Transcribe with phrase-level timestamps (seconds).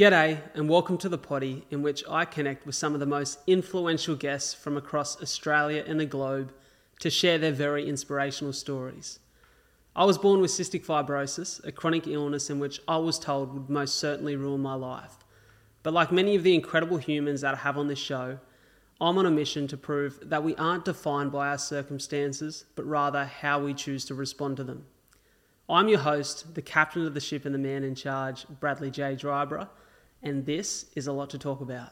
[0.00, 3.38] G'day, and welcome to the potty, in which I connect with some of the most
[3.46, 6.54] influential guests from across Australia and the globe
[7.00, 9.18] to share their very inspirational stories.
[9.94, 13.68] I was born with cystic fibrosis, a chronic illness in which I was told would
[13.68, 15.18] most certainly ruin my life.
[15.82, 18.38] But like many of the incredible humans that I have on this show,
[19.02, 23.26] I'm on a mission to prove that we aren't defined by our circumstances, but rather
[23.26, 24.86] how we choose to respond to them.
[25.68, 29.14] I'm your host, the captain of the ship and the man in charge, Bradley J.
[29.14, 29.68] Dryburgh
[30.22, 31.90] and this is a lot to talk about.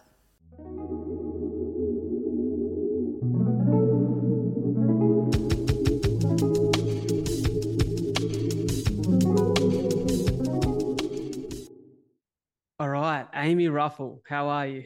[12.80, 14.84] All right, Amy Ruffle, how are you?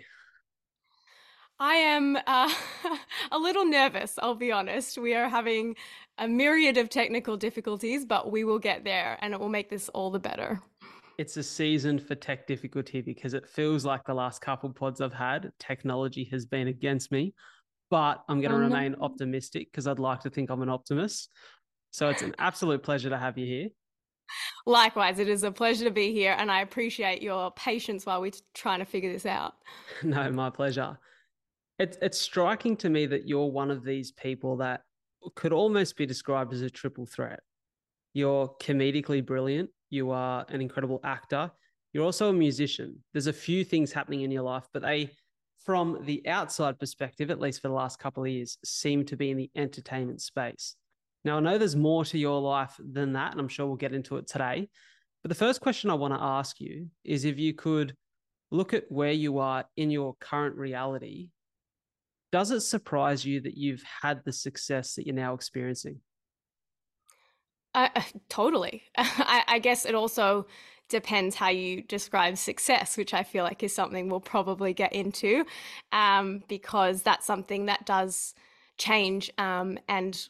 [1.58, 2.52] I am uh,
[3.30, 4.98] a little nervous, I'll be honest.
[4.98, 5.76] We are having
[6.18, 9.88] a myriad of technical difficulties, but we will get there and it will make this
[9.90, 10.60] all the better
[11.18, 15.12] it's a season for tech difficulty because it feels like the last couple pods I've
[15.12, 17.34] had, technology has been against me.
[17.90, 18.98] But I'm going to oh, remain no.
[19.02, 21.28] optimistic because I'd like to think I'm an optimist.
[21.90, 23.68] So it's an absolute pleasure to have you here.
[24.64, 28.32] Likewise, it is a pleasure to be here, and I appreciate your patience while we're
[28.54, 29.54] trying to figure this out.
[30.02, 30.98] no, my pleasure.
[31.78, 34.82] It's it's striking to me that you're one of these people that
[35.34, 37.40] could almost be described as a triple threat.
[38.14, 41.50] You're comedically brilliant, you are an incredible actor.
[41.92, 42.96] You're also a musician.
[43.12, 45.10] There's a few things happening in your life, but they,
[45.64, 49.30] from the outside perspective, at least for the last couple of years, seem to be
[49.30, 50.76] in the entertainment space.
[51.24, 53.92] Now, I know there's more to your life than that, and I'm sure we'll get
[53.92, 54.70] into it today.
[55.22, 57.94] But the first question I want to ask you is if you could
[58.50, 61.28] look at where you are in your current reality,
[62.32, 66.00] does it surprise you that you've had the success that you're now experiencing?
[67.74, 67.88] Uh,
[68.28, 68.82] totally.
[68.96, 70.46] I, I guess it also
[70.88, 75.44] depends how you describe success, which I feel like is something we'll probably get into,
[75.90, 78.34] um, because that's something that does
[78.76, 79.30] change.
[79.38, 80.28] Um, and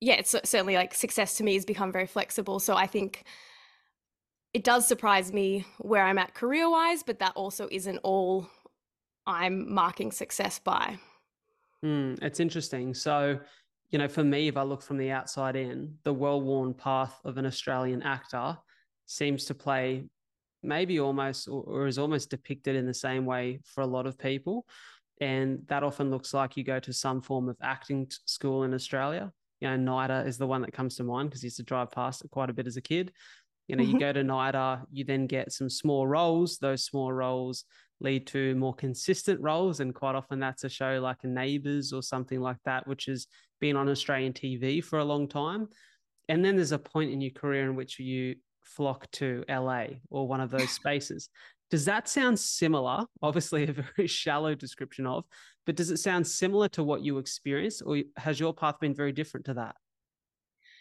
[0.00, 2.58] yeah, it's certainly like success to me has become very flexible.
[2.58, 3.24] So I think
[4.52, 8.48] it does surprise me where I'm at career wise, but that also isn't all
[9.26, 10.98] I'm marking success by.
[11.84, 12.94] Mm, it's interesting.
[12.94, 13.38] So
[13.90, 17.18] you know, for me, if I look from the outside in, the well worn path
[17.24, 18.56] of an Australian actor
[19.06, 20.04] seems to play
[20.62, 24.18] maybe almost or, or, is almost depicted in the same way for a lot of
[24.18, 24.66] people.
[25.20, 29.32] And that often looks like you go to some form of acting school in Australia.
[29.60, 31.90] You know, NIDA is the one that comes to mind because I used to drive
[31.90, 33.12] past it quite a bit as a kid.
[33.68, 33.92] You know, mm-hmm.
[33.92, 36.58] you go to NIDA, you then get some small roles.
[36.58, 37.64] Those small roles
[38.00, 39.80] lead to more consistent roles.
[39.80, 43.26] And quite often that's a show like a Neighbours or something like that, which has
[43.60, 45.68] been on Australian TV for a long time.
[46.28, 50.26] And then there's a point in your career in which you flock to LA or
[50.26, 51.28] one of those spaces.
[51.70, 53.06] Does that sound similar?
[53.22, 55.24] Obviously, a very shallow description of,
[55.64, 59.12] but does it sound similar to what you experienced, or has your path been very
[59.12, 59.76] different to that?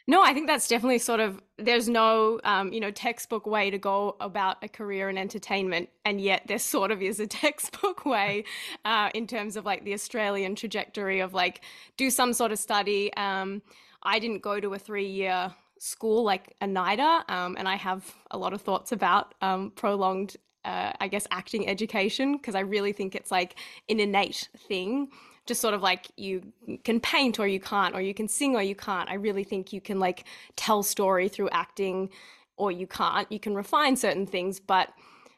[0.07, 3.77] No, I think that's definitely sort of there's no um, you know textbook way to
[3.79, 8.43] go about a career in entertainment, and yet there sort of is a textbook way
[8.83, 11.61] uh, in terms of like the Australian trajectory of like
[11.97, 13.11] do some sort of study.
[13.15, 13.63] Um,
[14.03, 18.13] I didn't go to a three year school like a NIDA, um, and I have
[18.29, 22.93] a lot of thoughts about um, prolonged, uh, I guess, acting education because I really
[22.93, 23.55] think it's like
[23.89, 25.09] an innate thing
[25.45, 26.41] just sort of like you
[26.83, 29.09] can paint or you can't, or you can sing or you can't.
[29.09, 30.25] I really think you can like
[30.55, 32.09] tell story through acting
[32.57, 33.31] or you can't.
[33.31, 34.89] You can refine certain things, but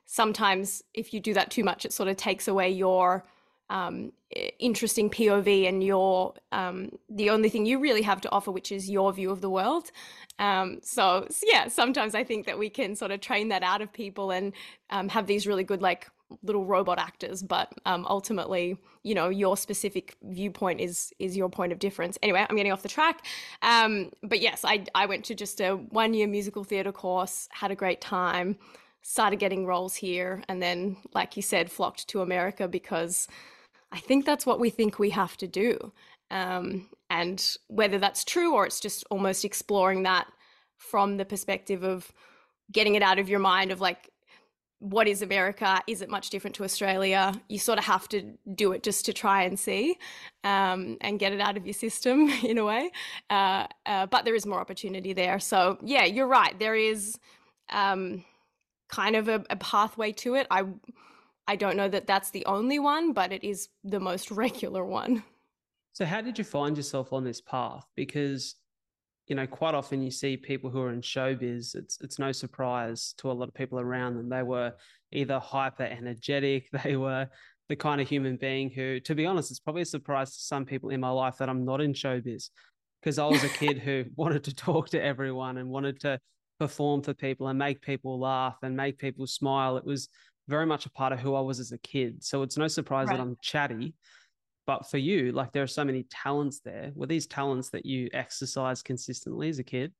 [0.06, 3.25] sometimes if you do that too much, it sort of takes away your
[3.69, 4.13] um,
[4.59, 8.90] interesting POV and your um, the only thing you really have to offer, which is
[8.90, 9.91] your view of the world.
[10.40, 13.91] Um, so, yeah, sometimes I think that we can sort of train that out of
[13.91, 14.53] people and
[14.90, 16.07] um, have these really good like
[16.44, 21.72] little robot actors but um, ultimately you know your specific viewpoint is is your point
[21.72, 22.18] of difference.
[22.22, 23.26] Anyway i'm getting off the track.
[23.62, 27.72] Um, but yes i i went to just a one year musical theater course had
[27.72, 28.58] a great time
[29.02, 33.30] started getting roles here and then like you said flocked to america because
[33.94, 35.94] i think that's what we think we have to do.
[36.30, 40.28] Um, and whether that's true or it's just almost exploring that
[40.78, 42.12] from the perspective of
[42.72, 44.09] getting it out of your mind of like
[44.79, 45.82] what is America?
[45.88, 47.34] Is it much different to Australia?
[47.50, 49.97] You sort of have to do it just to try and see
[50.44, 52.91] um, and get it out of your system in a way.
[53.29, 55.40] Uh, uh, but there is more opportunity there.
[55.40, 56.58] So, yeah, you're right.
[56.59, 57.18] There is
[57.70, 58.24] um,
[58.88, 60.47] kind of a, a pathway to it.
[60.52, 60.66] I,
[61.47, 65.23] I don't know that that's the only one, but it is the most regular one.
[65.94, 67.85] So, how did you find yourself on this path?
[67.96, 68.56] Because
[69.28, 71.76] you know, quite often you see people who are in showbiz.
[71.76, 74.29] It's it's no surprise to a lot of people around them.
[74.29, 74.74] They were
[75.12, 77.28] either hyper energetic, they were
[77.70, 80.66] the kind of human being who, to be honest, it's probably a surprise to some
[80.66, 82.50] people in my life that I'm not in showbiz
[83.02, 86.20] because I was a kid who wanted to talk to everyone and wanted to
[86.59, 89.76] perform for people and make people laugh and make people smile.
[89.78, 90.08] It was
[90.47, 92.23] very much a part of who I was as a kid.
[92.23, 93.18] So it's no surprise right.
[93.18, 93.94] that I'm chatty.
[94.67, 96.91] But for you, like there are so many talents there.
[96.93, 99.93] Were these talents that you exercised consistently as a kid?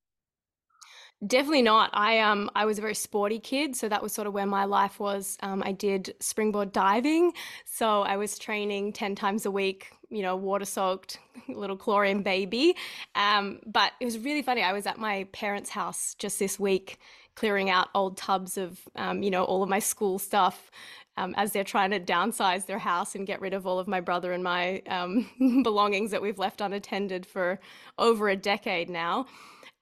[1.26, 1.90] Definitely not.
[1.94, 4.66] I um I was a very sporty kid, so that was sort of where my
[4.66, 5.36] life was.
[5.42, 7.34] Um, I did springboard diving,
[7.66, 9.88] so I was training ten times a week.
[10.10, 11.18] You know, water soaked
[11.50, 12.76] little chlorine baby.
[13.16, 14.62] Um, but it was really funny.
[14.62, 17.00] I was at my parents' house just this week,
[17.38, 20.72] clearing out old tubs of um, you know all of my school stuff
[21.18, 24.00] um, as they're trying to downsize their house and get rid of all of my
[24.00, 25.30] brother and my um,
[25.64, 27.60] belongings that we've left unattended for
[27.98, 29.28] over a decade now.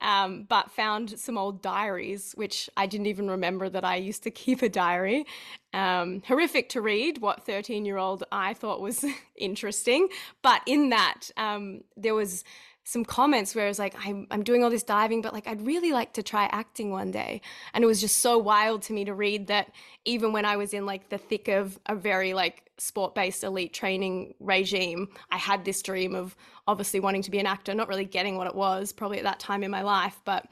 [0.02, 4.32] Um, but found some old diaries, which I didn't even remember that I used to
[4.32, 5.26] keep a diary.
[5.74, 9.06] Um, horrific to read, what 13 year old I thought was
[9.38, 10.10] interesting.
[10.42, 12.44] But in that, um, there was
[12.86, 15.66] some comments where it was like, I'm, I'm doing all this diving, but like, I'd
[15.66, 17.42] really like to try acting one day.
[17.74, 19.72] And it was just so wild to me to read that
[20.06, 23.74] even when I was in like the thick of a very like sport based elite
[23.74, 26.36] training regime, I had this dream of
[26.68, 29.40] obviously wanting to be an actor, not really getting what it was probably at that
[29.40, 30.46] time in my life, but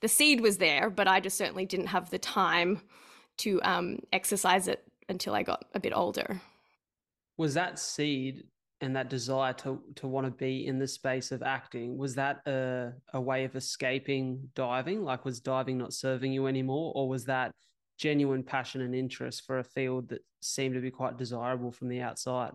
[0.00, 2.80] the seed was there, but I just certainly didn't have the time
[3.38, 6.40] to um, exercise it until I got a bit older.
[7.36, 8.44] Was that seed
[8.80, 12.40] and that desire to to want to be in the space of acting was that
[12.46, 15.04] a a way of escaping diving?
[15.04, 17.52] Like was diving not serving you anymore or was that
[17.98, 22.00] genuine passion and interest for a field that seemed to be quite desirable from the
[22.00, 22.52] outside?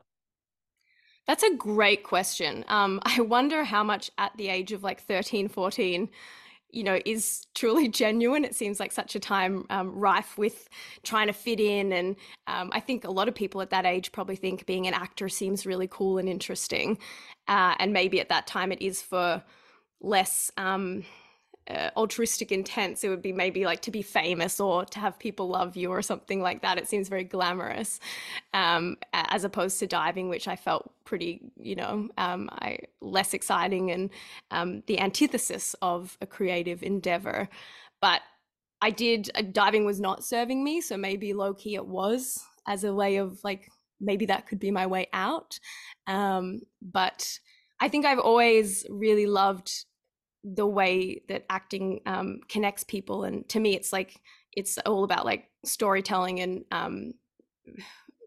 [1.28, 2.66] That's a great question.
[2.68, 6.10] Um, i wonder how much at the age of like 13 14
[6.76, 8.46] you know, is truly genuine.
[8.46, 10.70] It seems like such a time um, rife with
[11.04, 11.94] trying to fit in.
[11.94, 12.16] And
[12.48, 15.30] um, I think a lot of people at that age probably think being an actor
[15.30, 16.98] seems really cool and interesting.
[17.48, 19.44] Uh, and maybe at that time it is for
[20.02, 20.52] less.
[20.58, 21.06] Um,
[21.70, 25.48] uh, altruistic intents it would be maybe like to be famous or to have people
[25.48, 26.78] love you or something like that.
[26.78, 28.00] It seems very glamorous
[28.54, 33.92] um, as opposed to diving which i felt pretty you know um, I, less exciting
[33.92, 34.10] and
[34.52, 37.50] um, the antithesis of a creative endeavor.
[38.02, 38.22] But
[38.82, 42.94] i did uh, diving was not serving me so maybe low-key it was as a
[42.94, 45.60] way of like maybe that could be my way out.
[46.06, 47.40] Um, but
[47.80, 49.86] i think i've always really loved
[50.54, 54.22] the way that acting um, connects people and to me it's like
[54.54, 57.14] it's all about like storytelling and um,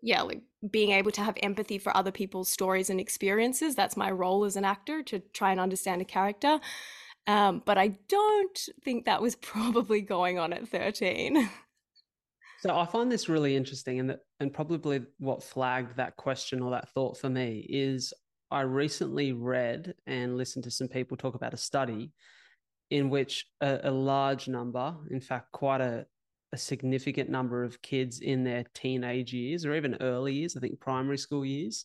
[0.03, 3.75] yeah like being able to have empathy for other people's stories and experiences.
[3.75, 6.61] That's my role as an actor to try and understand a character.
[7.26, 11.50] Um, but i don't think that was probably going on at 13
[12.61, 16.71] so i find this really interesting and that and probably what flagged that question or
[16.71, 18.14] that thought for me is
[18.50, 22.12] I recently read and listened to some people talk about a study
[22.91, 26.06] in which a, a large number, in fact, quite a,
[26.53, 30.81] a significant number of kids in their teenage years or even early years, I think
[30.81, 31.85] primary school years,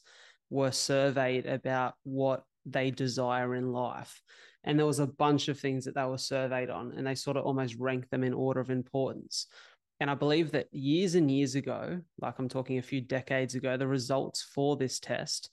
[0.50, 4.21] were surveyed about what they desire in life.
[4.63, 7.36] And there was a bunch of things that they were surveyed on, and they sort
[7.36, 9.48] of almost ranked them in order of importance.
[10.00, 13.75] And I believe that years and years ago, like I'm talking a few decades ago,
[13.75, 15.50] the results for this test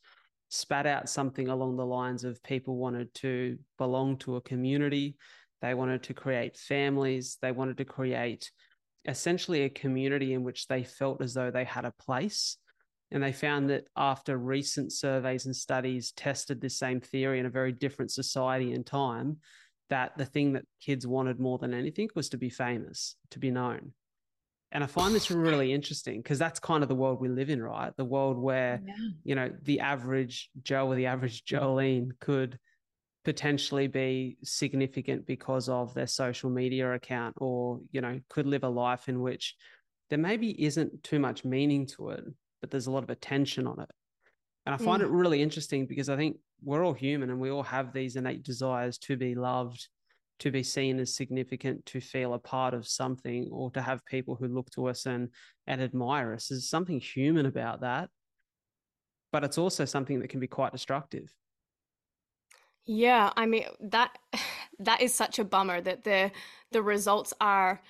[0.50, 5.16] spat out something along the lines of people wanted to belong to a community,
[5.62, 8.50] they wanted to create families, they wanted to create
[9.06, 12.58] essentially a community in which they felt as though they had a place.
[13.12, 17.50] And they found that after recent surveys and studies tested this same theory in a
[17.50, 19.38] very different society and time,
[19.88, 23.50] that the thing that kids wanted more than anything was to be famous, to be
[23.50, 23.92] known.
[24.72, 27.60] And I find this really interesting because that's kind of the world we live in,
[27.62, 27.92] right?
[27.96, 28.94] The world where, yeah.
[29.24, 32.58] you know, the average Joe or the average Jolene could
[33.24, 38.68] potentially be significant because of their social media account or, you know, could live a
[38.68, 39.56] life in which
[40.08, 42.24] there maybe isn't too much meaning to it,
[42.60, 43.90] but there's a lot of attention on it.
[44.66, 45.06] And I find mm.
[45.06, 48.44] it really interesting because I think we're all human and we all have these innate
[48.44, 49.88] desires to be loved
[50.40, 54.34] to be seen as significant, to feel a part of something, or to have people
[54.34, 55.28] who look to us and
[55.66, 56.48] and admire us.
[56.48, 58.10] There's something human about that,
[59.32, 61.32] but it's also something that can be quite destructive.
[62.84, 64.18] Yeah, I mean that
[64.80, 66.32] that is such a bummer that the
[66.72, 67.82] the results are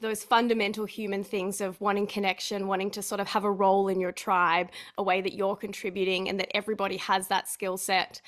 [0.00, 4.00] those fundamental human things of wanting connection, wanting to sort of have a role in
[4.00, 8.20] your tribe, a way that you're contributing and that everybody has that skill set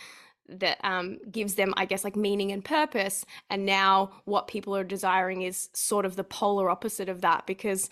[0.59, 3.25] that um, gives them, I guess, like meaning and purpose.
[3.49, 7.89] And now what people are desiring is sort of the polar opposite of that because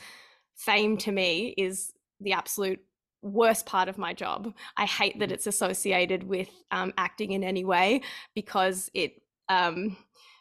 [0.57, 2.81] fame to me is the absolute
[3.23, 4.53] worst part of my job.
[4.77, 5.33] I hate that mm.
[5.33, 8.03] it's associated with um, acting in any way
[8.35, 9.97] because it um,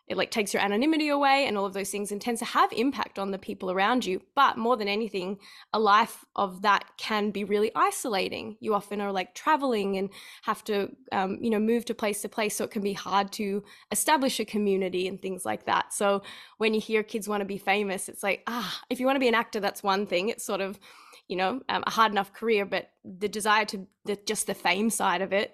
[0.08, 2.72] it like takes your anonymity away and all of those things and tends to have
[2.72, 4.22] impact on the people around you.
[4.36, 5.40] But more than anything
[5.74, 8.58] a life of that can be really isolating.
[8.62, 10.10] You often are like traveling and
[10.44, 13.32] have to um, you know move to place to place so it can be hard
[13.34, 15.94] to establish a community and things like that.
[15.94, 16.22] So
[16.58, 19.22] when you hear kids want to be famous it's like ah if you want to
[19.22, 20.30] be an actor that's one thing.
[20.30, 20.80] It's sort of
[21.28, 24.90] you know um, a hard enough career but the desire to the, just the fame
[24.90, 25.54] side of it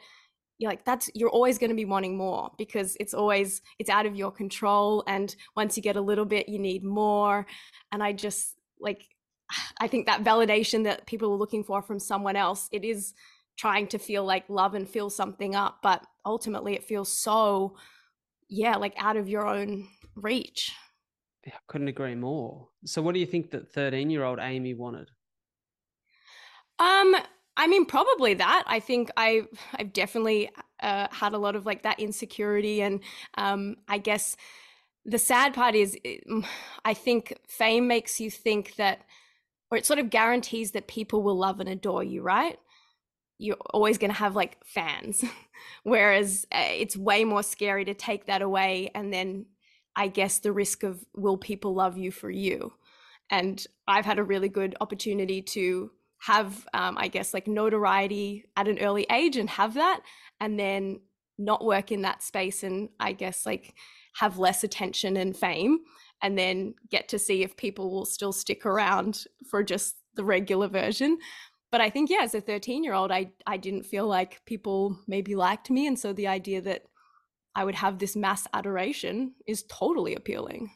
[0.57, 4.05] you're like that's you're always going to be wanting more because it's always it's out
[4.05, 7.45] of your control and once you get a little bit you need more
[7.91, 9.03] and i just like
[9.81, 13.13] i think that validation that people are looking for from someone else it is
[13.57, 17.75] trying to feel like love and fill something up but ultimately it feels so
[18.50, 20.72] yeah like out of your own reach
[21.45, 22.69] yeah, I couldn't agree more.
[22.86, 25.10] So, what do you think that 13 year old Amy wanted?
[26.79, 27.15] Um,
[27.55, 28.63] I mean, probably that.
[28.65, 29.43] I think I
[29.75, 30.50] I've definitely
[30.81, 33.01] uh, had a lot of like that insecurity, and
[33.36, 34.36] um, I guess
[35.05, 36.45] the sad part is, mm,
[36.86, 39.01] I think fame makes you think that,
[39.69, 42.57] or it sort of guarantees that people will love and adore you, right?
[43.38, 45.24] You're always going to have like fans,
[45.83, 49.45] whereas uh, it's way more scary to take that away, and then
[49.95, 52.74] I guess the risk of will people love you for you,
[53.29, 55.91] and I've had a really good opportunity to
[56.25, 60.01] have um, i guess like notoriety at an early age and have that
[60.39, 60.99] and then
[61.37, 63.73] not work in that space and i guess like
[64.15, 65.79] have less attention and fame
[66.21, 70.67] and then get to see if people will still stick around for just the regular
[70.67, 71.17] version.
[71.71, 74.95] But i think yeah as a 13 year old i i didn't feel like people
[75.07, 76.83] maybe liked me and so the idea that
[77.55, 80.69] i would have this mass adoration is totally appealing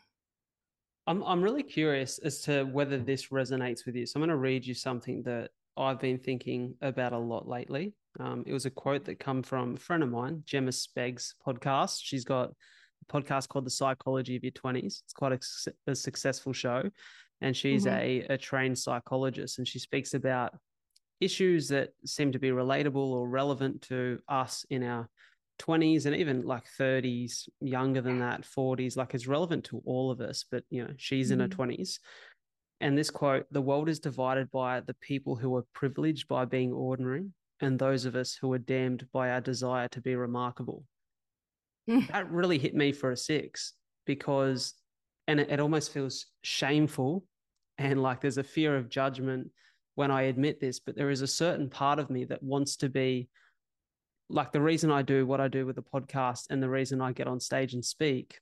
[1.08, 4.06] I'm I'm really curious as to whether this resonates with you.
[4.06, 7.94] So I'm going to read you something that I've been thinking about a lot lately.
[8.20, 12.00] Um, it was a quote that come from a friend of mine, Jemma Sbeghen's podcast.
[12.02, 15.02] She's got a podcast called The Psychology of Your Twenties.
[15.06, 16.84] It's quite a, a, successful show,
[17.42, 18.30] and she's mm-hmm.
[18.30, 20.54] a a trained psychologist, and she speaks about
[21.22, 25.10] issues that seem to be relatable or relevant to us in our
[25.60, 30.22] 20s and even like 30s, younger than that, 40s, like is relevant to all of
[30.22, 30.46] us.
[30.50, 31.42] But, you know, she's mm-hmm.
[31.42, 31.80] in her 20s.
[31.80, 31.98] Mm.
[32.80, 36.74] And this quote the world is divided by the people who are privileged by being
[36.74, 37.26] ordinary
[37.60, 40.84] and those of us who are damned by our desire to be remarkable.
[41.90, 42.08] Mm.
[42.12, 43.74] That really hit me for a six
[44.06, 44.74] because,
[45.28, 47.24] and it, it almost feels shameful
[47.78, 49.50] and like there's a fear of judgment
[49.96, 52.90] when I admit this, but there is a certain part of me that wants to
[52.90, 53.30] be
[54.30, 57.12] like the reason I do what I do with the podcast and the reason I
[57.12, 58.40] get on stage and speak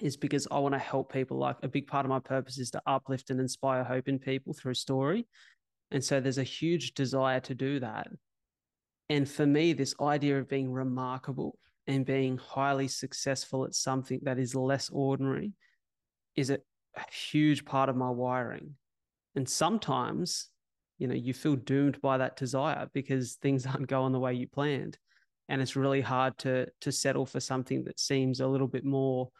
[0.00, 1.38] is because I want to help people.
[1.38, 4.52] Like a big part of my purpose is to uplift and inspire hope in people
[4.52, 5.26] through story.
[5.90, 8.08] And so there's a huge desire to do that.
[9.08, 14.38] And for me, this idea of being remarkable and being highly successful at something that
[14.38, 15.52] is less ordinary
[16.36, 16.58] is a,
[17.12, 18.74] huge part of my wiring.
[19.36, 20.48] And sometimes
[20.98, 24.46] you know you feel doomed by that desire because things aren't going the way you
[24.46, 24.98] planned.
[25.50, 29.30] And it's really hard to to settle for something that seems a little bit more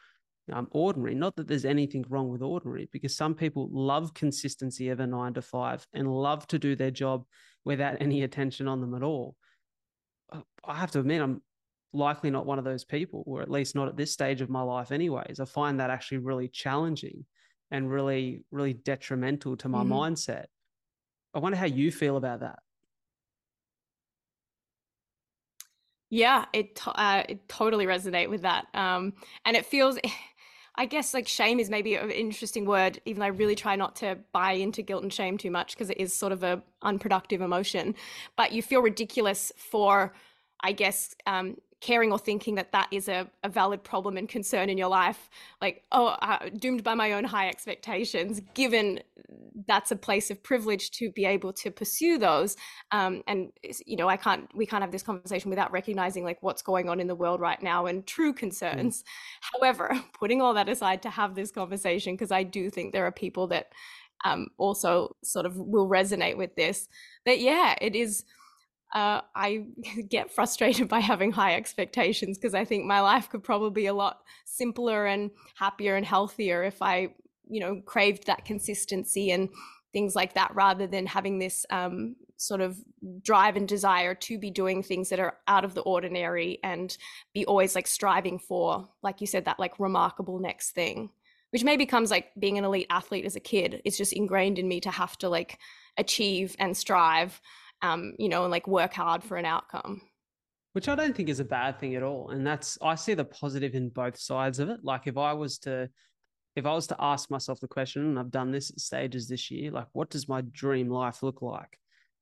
[0.53, 1.15] um, ordinary.
[1.15, 5.35] Not that there's anything wrong with ordinary because some people love consistency of a nine
[5.35, 7.25] to five and love to do their job
[7.65, 9.37] without any attention on them at all.
[10.31, 11.41] Uh, i have to admit i'm
[11.95, 14.61] likely not one of those people or at least not at this stage of my
[14.61, 15.41] life anyways.
[15.41, 17.25] I find that actually really challenging
[17.71, 19.93] and really really detrimental to my mm-hmm.
[19.93, 20.45] mindset
[21.35, 22.59] I wonder how you feel about that.
[26.11, 28.67] Yeah, it uh, it totally resonate with that.
[28.75, 29.13] Um,
[29.45, 29.99] and it feels,
[30.77, 33.01] I guess, like shame is maybe an interesting word.
[33.05, 35.91] Even though I really try not to buy into guilt and shame too much because
[35.91, 37.95] it is sort of a unproductive emotion.
[38.37, 40.15] But you feel ridiculous for,
[40.63, 44.69] I guess, um, caring or thinking that that is a, a valid problem and concern
[44.69, 45.31] in your life
[45.61, 49.01] like oh uh, doomed by my own high expectations given
[49.67, 52.57] that's a place of privilege to be able to pursue those
[52.91, 53.53] um, and
[53.87, 56.99] you know i can't we can't have this conversation without recognizing like what's going on
[57.01, 59.05] in the world right now and true concerns mm.
[59.53, 63.13] however putting all that aside to have this conversation because i do think there are
[63.13, 63.73] people that
[64.25, 66.89] um, also sort of will resonate with this
[67.25, 68.25] that yeah it is
[68.95, 69.67] uh, I
[70.09, 73.95] get frustrated by having high expectations because I think my life could probably be a
[73.95, 77.15] lot simpler and happier and healthier if I,
[77.49, 79.49] you know, craved that consistency and
[79.93, 82.79] things like that rather than having this um, sort of
[83.23, 86.97] drive and desire to be doing things that are out of the ordinary and
[87.35, 91.11] be always like striving for, like you said, that like remarkable next thing,
[91.51, 93.83] which maybe comes like being an elite athlete as a kid.
[93.85, 95.59] It's just ingrained in me to have to like
[95.97, 97.41] achieve and strive,
[97.83, 100.01] um, you know, and like work hard for an outcome.
[100.73, 102.31] Which I don't think is a bad thing at all.
[102.31, 104.81] And that's, I see the positive in both sides of it.
[104.85, 105.89] Like if I was to,
[106.55, 109.51] if I was to ask myself the question, and I've done this at stages this
[109.51, 111.79] year, like what does my dream life look like?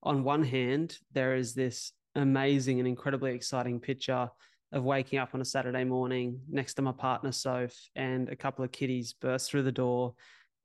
[0.06, 4.30] on one hand, there is this amazing and incredibly exciting picture
[4.72, 8.64] of waking up on a Saturday morning next to my partner, Soph, and a couple
[8.64, 10.14] of kiddies burst through the door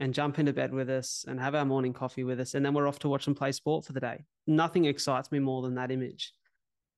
[0.02, 2.56] and jump into bed with us and have our morning coffee with us.
[2.56, 4.26] And then we're off to watch them play sport for the day.
[4.48, 6.34] Nothing excites me more than that image.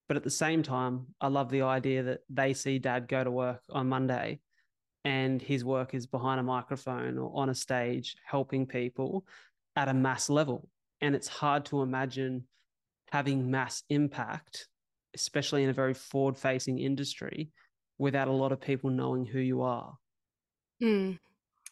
[0.08, 3.30] But at the same time, I love the idea that they see dad go to
[3.30, 4.40] work on Monday
[5.04, 9.26] and his work is behind a microphone or on a stage helping people
[9.76, 10.70] at a mass level
[11.02, 12.46] and it's hard to imagine
[13.12, 14.70] having mass impact,
[15.14, 17.50] especially in a very forward facing industry,
[17.98, 19.98] without a lot of people knowing who you are.
[20.82, 21.20] Mm.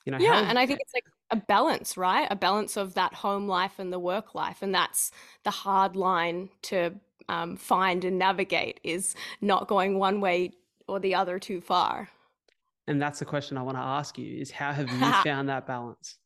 [0.06, 2.28] You know, yeah, how- and I think it's like a balance, right?
[2.30, 5.12] A balance of that home life and the work life, and that's
[5.44, 6.96] the hard line to
[7.30, 10.52] um, find and navigate is not going one way
[10.88, 12.10] or the other too far.
[12.88, 15.66] And that's the question I want to ask you: is how have you found that
[15.66, 16.18] balance?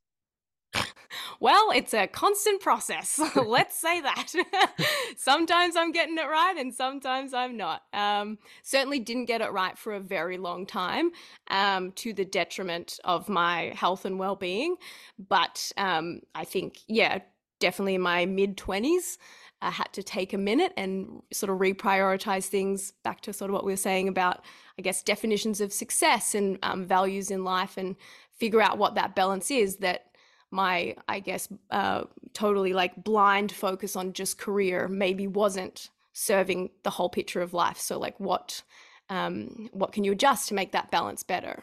[1.39, 3.19] Well, it's a constant process.
[3.35, 4.33] Let's say that.
[5.17, 7.83] sometimes I'm getting it right and sometimes I'm not.
[7.93, 11.11] Um, certainly didn't get it right for a very long time
[11.49, 14.75] um, to the detriment of my health and well being.
[15.17, 17.19] But um, I think, yeah,
[17.59, 19.17] definitely in my mid 20s.
[19.61, 23.53] I had to take a minute and sort of reprioritize things back to sort of
[23.53, 24.43] what we were saying about,
[24.77, 27.95] I guess, definitions of success and um, values in life and
[28.31, 30.07] figure out what that balance is that
[30.51, 36.89] my i guess uh, totally like blind focus on just career maybe wasn't serving the
[36.89, 37.77] whole picture of life.
[37.77, 38.63] So like what
[39.09, 41.61] um, what can you adjust to make that balance better?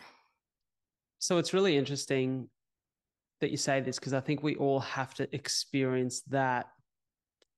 [1.19, 2.49] So it's really interesting
[3.41, 6.67] that you say this because i think we all have to experience that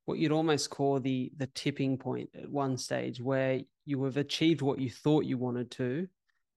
[0.06, 4.62] what you'd almost call the the tipping point at one stage where you have achieved
[4.62, 6.08] what you thought you wanted to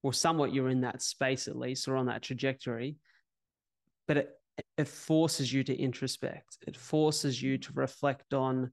[0.01, 2.95] or somewhat you're in that space at least or on that trajectory
[4.07, 4.36] but it
[4.77, 6.57] it forces you to introspect.
[6.67, 8.71] It forces you to reflect on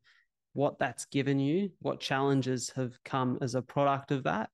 [0.52, 4.50] what that's given you, what challenges have come as a product of that,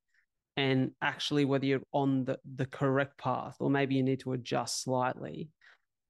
[0.56, 4.82] and actually whether you're on the, the correct path or maybe you need to adjust
[4.82, 5.48] slightly.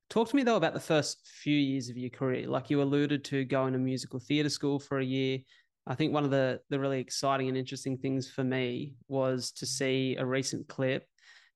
[0.09, 2.49] Talk to me though about the first few years of your career.
[2.49, 5.39] Like you alluded to going to musical theatre school for a year.
[5.87, 9.67] I think one of the the really exciting and interesting things for me was to
[9.67, 11.05] see a recent clip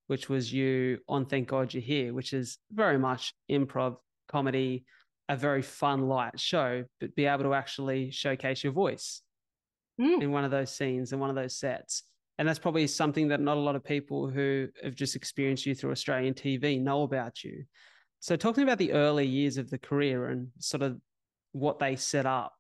[0.07, 3.97] which was you on Thank God You're Here, which is very much improv
[4.29, 4.85] comedy,
[5.29, 9.23] a very fun, light show, but be able to actually showcase your voice
[10.01, 10.23] mm.
[10.23, 12.03] in one of those scenes and one of those sets.
[12.39, 15.75] And that's probably something that not a lot of people who have just experienced you
[15.75, 17.65] through Australian TV know about you.
[18.19, 20.99] So, talking about the early years of the career and sort of
[21.53, 22.53] what they set up.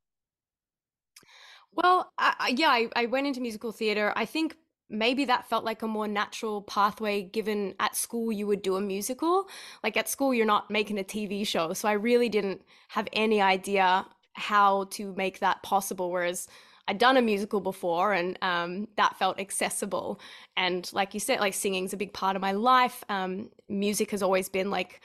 [1.73, 4.13] Well, I, yeah, I, I went into musical theatre.
[4.15, 4.57] I think
[4.95, 8.81] maybe that felt like a more natural pathway given at school you would do a
[8.81, 9.49] musical.
[9.83, 13.41] Like at school you're not making a tv show so i really didn't have any
[13.41, 16.49] idea how to make that possible whereas
[16.89, 20.21] i'd done a musical before and um, that felt accessible.
[20.57, 23.05] And like you said like singing's a big part of my life.
[23.09, 25.01] Um, music has always been like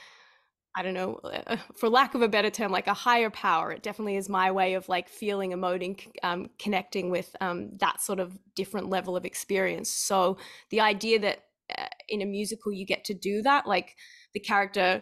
[0.76, 3.72] I don't know, uh, for lack of a better term, like a higher power.
[3.72, 8.20] It definitely is my way of like feeling, emoting, um, connecting with um, that sort
[8.20, 9.90] of different level of experience.
[9.90, 10.38] So
[10.70, 11.40] the idea that
[11.78, 13.96] uh, in a musical you get to do that, like
[14.34, 15.02] the character,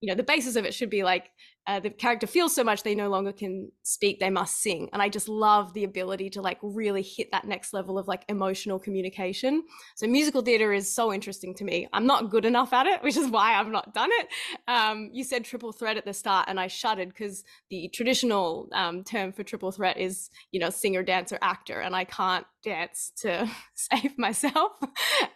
[0.00, 1.30] you know, the basis of it should be like
[1.66, 4.88] uh, the character feels so much they no longer can speak they must sing.
[4.92, 8.24] And i just love the ability to like really hit that next level of like
[8.28, 9.64] emotional communication.
[9.94, 11.88] So musical theater is so interesting to me.
[11.92, 14.28] I'm not good enough at it which is why i've not done it.
[14.68, 19.04] Um, you said triple threat at the start and i shuddered because the traditional um,
[19.04, 23.48] term for triple threat is you know singer dancer actor and i can't dance to
[23.74, 24.72] save myself.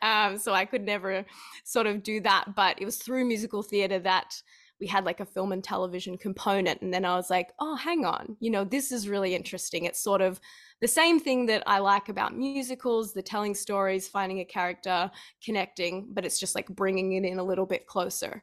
[0.03, 1.27] Um, so i could never
[1.65, 4.43] sort of do that but it was through musical theater that
[4.81, 6.81] we had like a film and television component.
[6.81, 9.85] And then I was like, oh, hang on, you know, this is really interesting.
[9.85, 10.41] It's sort of
[10.81, 15.11] the same thing that I like about musicals, the telling stories, finding a character,
[15.45, 18.43] connecting, but it's just like bringing it in a little bit closer.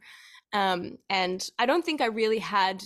[0.54, 2.84] Um, and I don't think I really had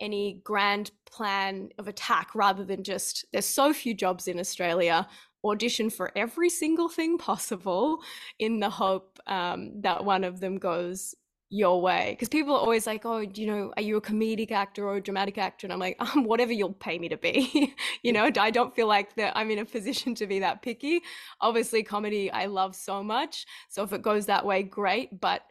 [0.00, 5.06] any grand plan of attack rather than just there's so few jobs in Australia
[5.44, 8.00] audition for every single thing possible
[8.38, 11.14] in the hope um, that one of them goes
[11.50, 12.12] your way.
[12.12, 15.00] Because people are always like oh you know are you a comedic actor or a
[15.00, 15.66] dramatic actor?
[15.66, 17.74] And i'm like um, whatever you'll pay me to be.
[18.02, 21.02] You know i don't feel like that i'm in a position to be that picky.
[21.40, 23.46] Obviously comedy i love so much.
[23.68, 25.20] So if it goes that way great.
[25.20, 25.42] But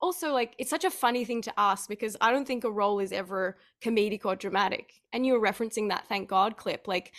[0.00, 2.98] also like it's such a funny thing to ask because i don't think a role
[2.98, 4.94] is ever comedic or dramatic.
[5.12, 7.12] And you were referencing that thank god clip like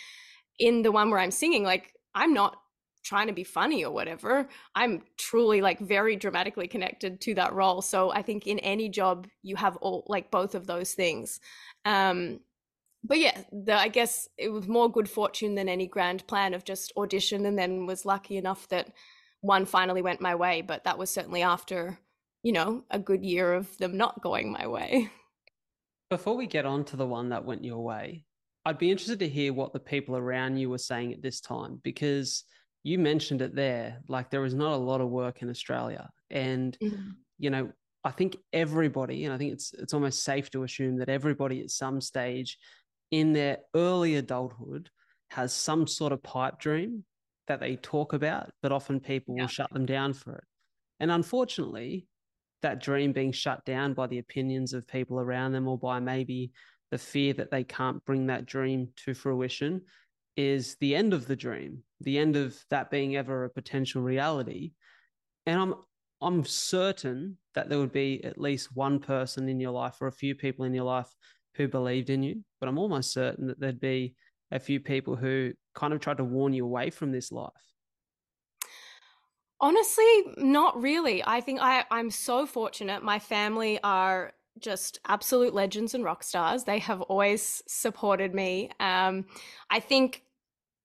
[0.58, 2.56] in the one where i'm singing like i'm not
[3.04, 4.48] trying to be funny or whatever.
[4.74, 7.82] I'm truly like very dramatically connected to that role.
[7.82, 11.40] So I think in any job you have all like both of those things.
[11.84, 12.40] Um
[13.06, 16.64] but yeah, the, I guess it was more good fortune than any grand plan of
[16.64, 18.88] just audition and then was lucky enough that
[19.42, 21.98] one finally went my way, but that was certainly after,
[22.42, 25.10] you know, a good year of them not going my way.
[26.08, 28.24] Before we get on to the one that went your way,
[28.64, 31.80] I'd be interested to hear what the people around you were saying at this time
[31.82, 32.44] because
[32.84, 34.00] you mentioned it there.
[34.06, 37.10] Like there is not a lot of work in Australia, and mm-hmm.
[37.38, 37.72] you know,
[38.04, 41.70] I think everybody, and I think it's it's almost safe to assume that everybody at
[41.70, 42.58] some stage
[43.10, 44.90] in their early adulthood
[45.30, 47.04] has some sort of pipe dream
[47.48, 49.42] that they talk about, but often people yeah.
[49.42, 50.44] will shut them down for it.
[51.00, 52.06] And unfortunately,
[52.62, 56.52] that dream being shut down by the opinions of people around them or by maybe
[56.90, 59.82] the fear that they can't bring that dream to fruition
[60.36, 64.72] is the end of the dream, the end of that being ever a potential reality.
[65.46, 65.74] And I'm
[66.20, 70.12] I'm certain that there would be at least one person in your life or a
[70.12, 71.12] few people in your life
[71.54, 74.14] who believed in you, but I'm almost certain that there'd be
[74.50, 77.52] a few people who kind of tried to warn you away from this life.
[79.60, 81.22] Honestly, not really.
[81.24, 83.02] I think I, I'm so fortunate.
[83.02, 86.64] My family are just absolute legends and rock stars.
[86.64, 88.70] They have always supported me.
[88.80, 89.26] Um,
[89.70, 90.23] I think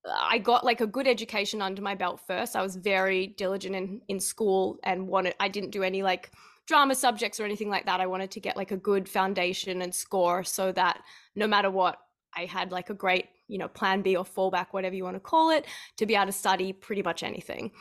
[0.06, 2.56] I got like a good education under my belt first.
[2.56, 6.30] I was very diligent in in school and wanted I didn't do any like
[6.66, 8.00] drama subjects or anything like that.
[8.00, 11.02] I wanted to get like a good foundation and score so that
[11.34, 11.98] no matter what,
[12.34, 15.20] I had like a great, you know, plan B or fallback, whatever you want to
[15.20, 17.72] call it, to be able to study pretty much anything.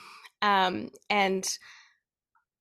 [0.41, 1.47] Um, and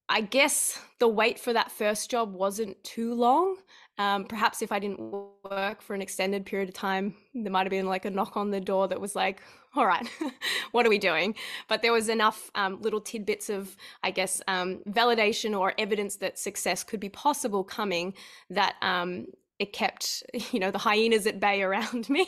[0.09, 3.57] I guess the wait for that first job wasn't too long.
[3.99, 7.71] Um, perhaps if I didn't work for an extended period of time, there might have
[7.71, 9.43] been like a knock on the door that was like,
[9.75, 10.09] all right,
[10.73, 11.35] what are we doing?
[11.67, 16.39] But there was enough um, little tidbits of, I guess, um, validation or evidence that
[16.39, 18.15] success could be possible coming
[18.51, 19.27] that um,
[19.59, 22.27] it kept, you know, the hyenas at bay around me.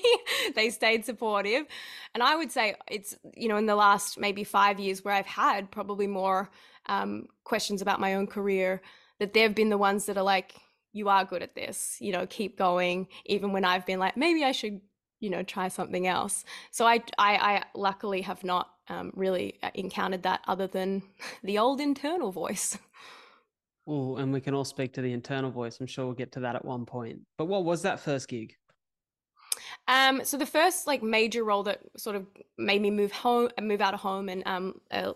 [0.55, 1.67] they stayed supportive.
[2.15, 5.27] And I would say it's, you know, in the last maybe five years where I've
[5.27, 6.51] had probably more
[6.87, 8.83] um, questions about my own career,
[9.21, 10.55] that they've been the ones that are like,
[10.93, 14.45] you are good at this, you know, keep going, even when I've been like, maybe
[14.45, 14.81] I should,
[15.21, 16.45] you know, try something else.
[16.71, 21.03] So I, I, I luckily have not um, really uh, encountered that other than
[21.45, 22.79] the old internal voice.
[23.87, 25.81] Oh, and we can all speak to the internal voice.
[25.81, 27.21] I'm sure we'll get to that at one point.
[27.39, 28.55] But what was that first gig?
[29.89, 32.27] Um, so the first like major role that sort of
[32.59, 35.13] made me move home, move out of home, and um, uh,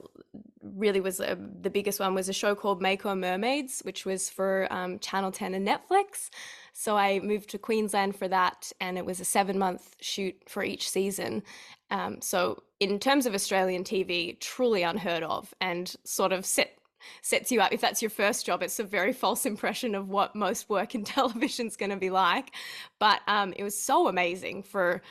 [0.77, 4.67] really was uh, the biggest one was a show called Mako Mermaids, which was for
[4.71, 6.31] um, Channel 10 and Netflix.
[6.73, 10.65] So I moved to Queensland for that, and it was a seven month shoot for
[10.65, 11.43] each season.
[11.91, 16.77] Um, so in terms of Australian TV, truly unheard of, and sort of set
[17.23, 17.73] sets you up.
[17.73, 21.05] If that's your first job, it's a very false impression of what most work in
[21.05, 22.55] television is going to be like.
[22.99, 25.03] But um, it was so amazing for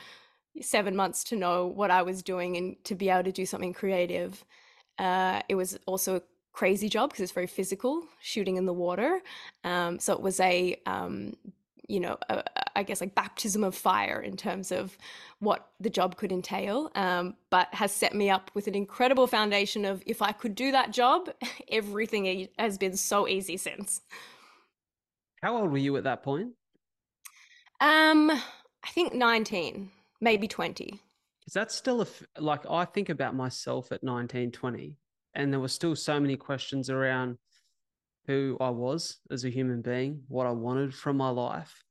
[0.60, 3.72] seven months to know what I was doing and to be able to do something
[3.72, 4.44] creative.
[4.98, 9.20] Uh, it was also a crazy job because it's very physical, shooting in the water.
[9.64, 11.34] Um, so it was a, um,
[11.88, 12.44] you know, a,
[12.76, 14.96] I guess like baptism of fire in terms of
[15.40, 19.84] what the job could entail, um, but has set me up with an incredible foundation
[19.84, 21.28] of if I could do that job,
[21.70, 24.00] everything has been so easy since.
[25.42, 26.52] How old were you at that point?
[27.80, 31.03] Um, I think 19, maybe 20 because
[31.54, 32.06] that's still a
[32.40, 34.96] like I think about myself at 19, 20,
[35.34, 37.38] and there were still so many questions around
[38.26, 41.84] who I was as a human being, what I wanted from my life,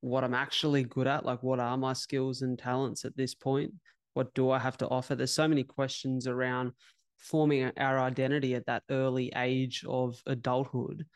[0.00, 3.72] what I'm actually good at, like what are my skills and talents at this point?
[4.12, 5.14] What do I have to offer?
[5.14, 6.72] There's so many questions around
[7.16, 11.06] forming our identity at that early age of adulthood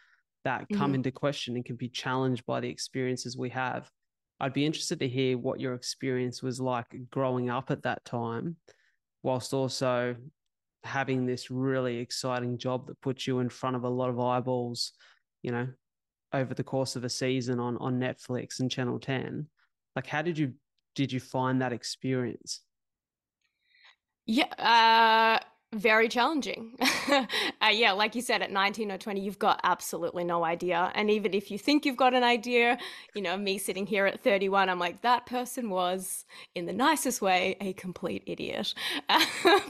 [0.44, 0.94] that come mm-hmm.
[0.96, 3.90] into question and can be challenged by the experiences we have.
[4.40, 8.56] I'd be interested to hear what your experience was like growing up at that time,
[9.22, 10.16] whilst also
[10.84, 14.92] having this really exciting job that puts you in front of a lot of eyeballs,
[15.42, 15.68] you know,
[16.32, 19.46] over the course of a season on on Netflix and Channel 10.
[19.96, 20.54] Like how did you
[20.94, 22.60] did you find that experience?
[24.26, 26.72] Yeah, uh very challenging.
[27.10, 27.26] uh,
[27.70, 30.90] yeah, like you said, at 19 or 20, you've got absolutely no idea.
[30.94, 32.78] And even if you think you've got an idea,
[33.14, 37.20] you know, me sitting here at 31, I'm like, that person was, in the nicest
[37.20, 38.74] way, a complete idiot.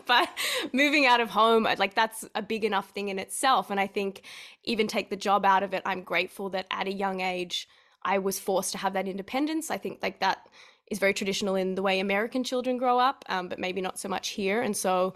[0.07, 0.31] But
[0.73, 3.71] moving out of home, like, that's a big enough thing in itself.
[3.71, 4.23] And I think,
[4.65, 7.69] even take the job out of it, I'm grateful that at a young age,
[8.03, 9.71] I was forced to have that independence.
[9.71, 10.49] I think, like, that
[10.91, 14.09] is very traditional in the way American children grow up, um, but maybe not so
[14.09, 14.63] much here.
[14.63, 15.15] And so,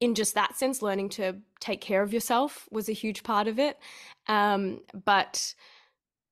[0.00, 3.58] in just that sense, learning to take care of yourself was a huge part of
[3.58, 3.78] it.
[4.26, 5.54] Um, but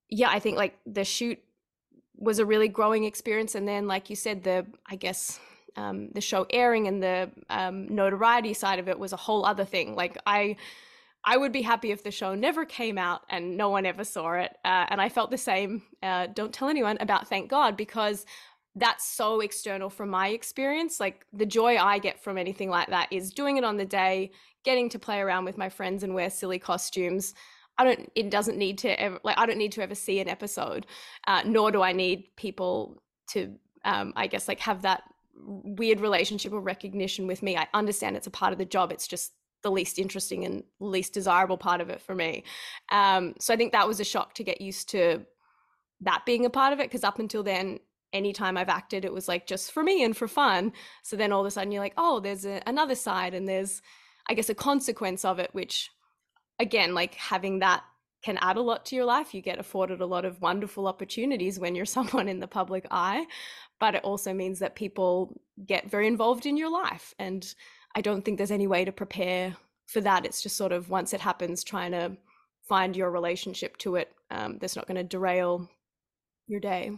[0.08, 1.38] yeah, I think like the shoot
[2.16, 3.54] was a really growing experience.
[3.54, 5.38] And then, like you said, the, I guess,
[5.76, 9.64] um, the show airing and the um, notoriety side of it was a whole other
[9.64, 9.94] thing.
[9.94, 10.56] Like I,
[11.24, 14.34] I would be happy if the show never came out and no one ever saw
[14.34, 14.56] it.
[14.64, 15.82] Uh, and I felt the same.
[16.02, 18.24] Uh, don't tell anyone about Thank God because
[18.76, 21.00] that's so external from my experience.
[21.00, 24.30] Like the joy I get from anything like that is doing it on the day,
[24.64, 27.34] getting to play around with my friends and wear silly costumes.
[27.78, 28.10] I don't.
[28.14, 30.86] It doesn't need to ever like I don't need to ever see an episode,
[31.26, 33.54] uh, nor do I need people to.
[33.84, 35.02] Um, I guess like have that
[35.38, 37.56] weird relationship or recognition with me.
[37.56, 38.92] I understand it's a part of the job.
[38.92, 42.44] It's just the least interesting and least desirable part of it for me.
[42.90, 45.24] Um, so I think that was a shock to get used to
[46.00, 47.78] that being a part of it because up until then
[48.12, 50.72] anytime I've acted, it was like just for me and for fun.
[51.02, 53.82] So then all of a sudden you're like, oh, there's a, another side and there's,
[54.28, 55.90] I guess, a consequence of it, which
[56.58, 57.84] again, like having that
[58.22, 59.34] can add a lot to your life.
[59.34, 63.26] You get afforded a lot of wonderful opportunities when you're someone in the public eye,
[63.78, 67.14] but it also means that people get very involved in your life.
[67.18, 67.46] And
[67.94, 70.26] I don't think there's any way to prepare for that.
[70.26, 72.16] It's just sort of once it happens, trying to
[72.68, 75.70] find your relationship to it um, that's not going to derail
[76.48, 76.90] your day.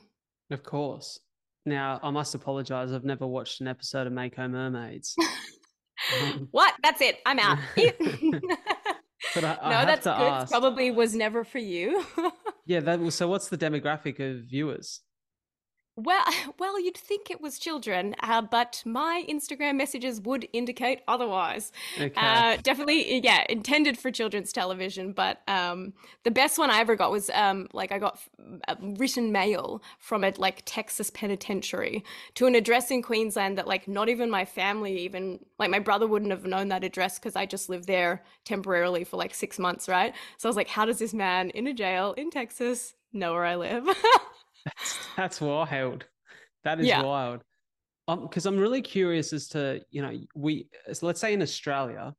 [0.50, 1.20] Of course.
[1.66, 2.92] Now, I must apologize.
[2.92, 5.14] I've never watched an episode of Mako Mermaids.
[6.22, 6.74] um, what?
[6.82, 7.18] That's it.
[7.26, 7.58] I'm out.
[7.76, 10.12] but I, I no, that's good.
[10.12, 12.04] Ask, Probably was never for you.
[12.64, 12.80] yeah.
[12.80, 15.00] That so, what's the demographic of viewers?
[15.98, 16.24] Well,
[16.58, 21.72] well, you'd think it was children, uh, but my Instagram messages would indicate otherwise.
[22.00, 22.12] Okay.
[22.16, 25.12] Uh, definitely, yeah, intended for children's television.
[25.12, 28.20] But um, the best one I ever got was um, like I got
[28.80, 34.08] written mail from a like Texas penitentiary to an address in Queensland that like not
[34.08, 37.68] even my family even like my brother wouldn't have known that address because I just
[37.68, 40.14] lived there temporarily for like six months, right?
[40.37, 43.44] So I was like, how does this man in a jail in Texas know where
[43.44, 43.84] I live?
[44.64, 46.07] That's, that's wild.
[46.64, 47.03] That is yeah.
[47.03, 47.42] wild.
[48.07, 52.14] Because um, I'm really curious as to, you know, we, so let's say in Australia,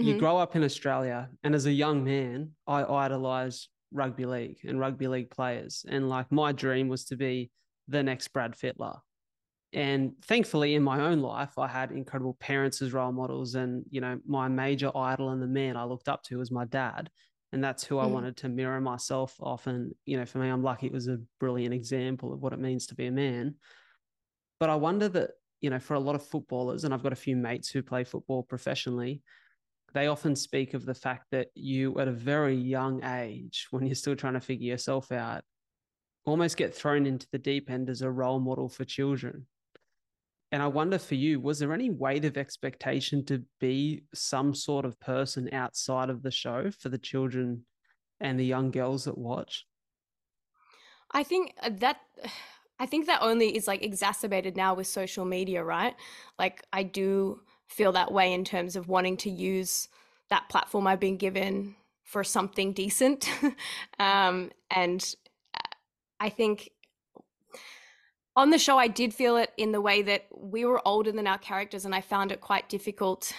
[0.00, 0.08] mm-hmm.
[0.08, 4.80] you grow up in Australia, and as a young man, I idolized rugby league and
[4.80, 5.84] rugby league players.
[5.88, 7.50] And like my dream was to be
[7.88, 8.98] the next Brad Fittler.
[9.72, 13.54] And thankfully, in my own life, I had incredible parents as role models.
[13.56, 16.64] And, you know, my major idol and the man I looked up to was my
[16.64, 17.10] dad
[17.56, 18.10] and that's who I mm.
[18.10, 19.66] wanted to mirror myself off.
[19.66, 22.58] And you know, for me, I'm lucky it was a brilliant example of what it
[22.58, 23.54] means to be a man.
[24.60, 25.30] But I wonder that
[25.62, 28.04] you know, for a lot of footballers, and I've got a few mates who play
[28.04, 29.22] football professionally,
[29.94, 33.94] they often speak of the fact that you, at a very young age, when you're
[33.94, 35.44] still trying to figure yourself out,
[36.26, 39.46] almost get thrown into the deep end as a role model for children.
[40.52, 44.84] And I wonder for you, was there any weight of expectation to be some sort
[44.84, 47.64] of person outside of the show for the children
[48.20, 49.66] and the young girls that watch?
[51.10, 52.00] I think uh, that
[52.78, 55.94] I think that only is like exacerbated now with social media, right?
[56.38, 59.88] Like I do feel that way in terms of wanting to use
[60.28, 63.30] that platform I've been given for something decent.
[63.98, 65.02] um, and
[65.54, 65.68] uh,
[66.20, 66.70] I think
[68.36, 71.26] on the show, I did feel it in the way that we were older than
[71.26, 73.32] our characters, and I found it quite difficult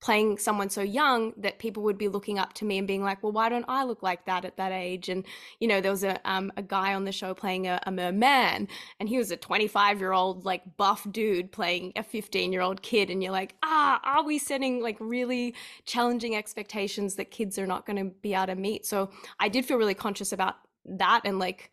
[0.00, 3.20] playing someone so young that people would be looking up to me and being like,
[3.20, 5.26] "Well, why don't I look like that at that age?" And
[5.58, 8.68] you know, there was a um, a guy on the show playing a, a merman,
[9.00, 12.82] and he was a 25 year old like buff dude playing a 15 year old
[12.82, 17.66] kid, and you're like, "Ah, are we setting like really challenging expectations that kids are
[17.66, 21.22] not going to be able to meet?" So I did feel really conscious about that
[21.24, 21.72] and like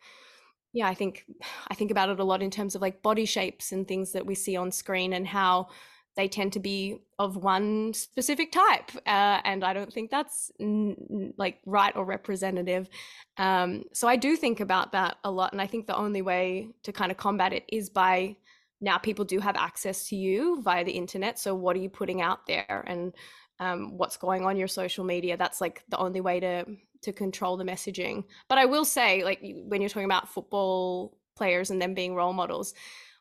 [0.76, 1.24] yeah, I think
[1.68, 4.26] I think about it a lot in terms of like body shapes and things that
[4.26, 5.68] we see on screen and how
[6.16, 11.32] they tend to be of one specific type, uh, and I don't think that's n-
[11.38, 12.90] like right or representative.
[13.38, 16.68] Um, so I do think about that a lot, and I think the only way
[16.82, 18.36] to kind of combat it is by
[18.82, 21.38] now people do have access to you via the internet.
[21.38, 23.14] So what are you putting out there, and
[23.60, 25.38] um, what's going on your social media?
[25.38, 26.66] That's like the only way to
[27.02, 28.24] to control the messaging.
[28.48, 32.32] But I will say, like when you're talking about football players and them being role
[32.32, 32.74] models,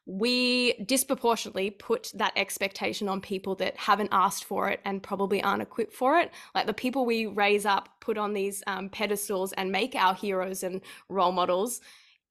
[0.06, 5.64] we disproportionately put that expectation on people that haven't asked for it and probably aren't
[5.64, 6.32] equipped for it.
[6.54, 10.62] Like the people we raise up, put on these um, pedestals and make our heroes
[10.62, 11.82] and role models.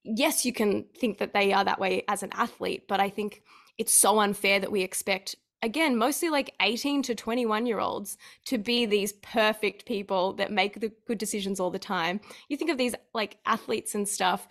[0.04, 3.42] Yes, you can think that they are that way as an athlete, but I think
[3.76, 8.59] it's so unfair that we expect again mostly like 18 to 21 year olds to
[8.59, 12.20] be these perfect people that make the good decisions all the time.
[12.48, 14.46] You think of these like athletes and stuff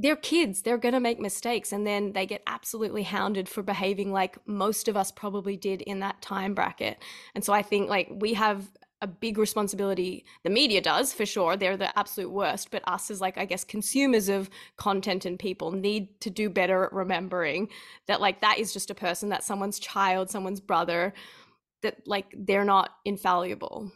[0.00, 4.12] they're kids they're going to make mistakes and then they get absolutely hounded for behaving
[4.12, 6.98] like most of us probably did in that time bracket.
[7.34, 8.68] And so i think like we have
[9.00, 13.20] a big responsibility the media does for sure they're the absolute worst but us as
[13.20, 17.68] like i guess consumers of content and people need to do better at remembering
[18.06, 21.12] that like that is just a person that someone's child someone's brother
[21.82, 23.92] that like they're not infallible.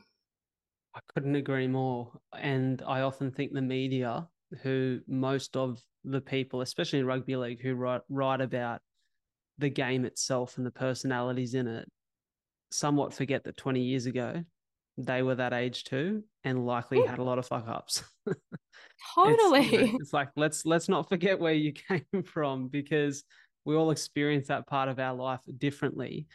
[0.95, 4.29] I couldn't agree more and i often think the media
[4.63, 8.83] who most of the people especially in rugby league who write, write about
[9.59, 11.89] the game itself and the personalities in it
[12.71, 14.45] somewhat forget that 20 years ago
[14.99, 17.07] they were that age too and likely Ooh.
[17.07, 18.03] had a lot of fuck ups.
[19.15, 19.61] totally.
[19.61, 23.25] It's, you know, it's, like let's let's not forget where you came from because
[23.65, 26.27] we all experience that part of our life differently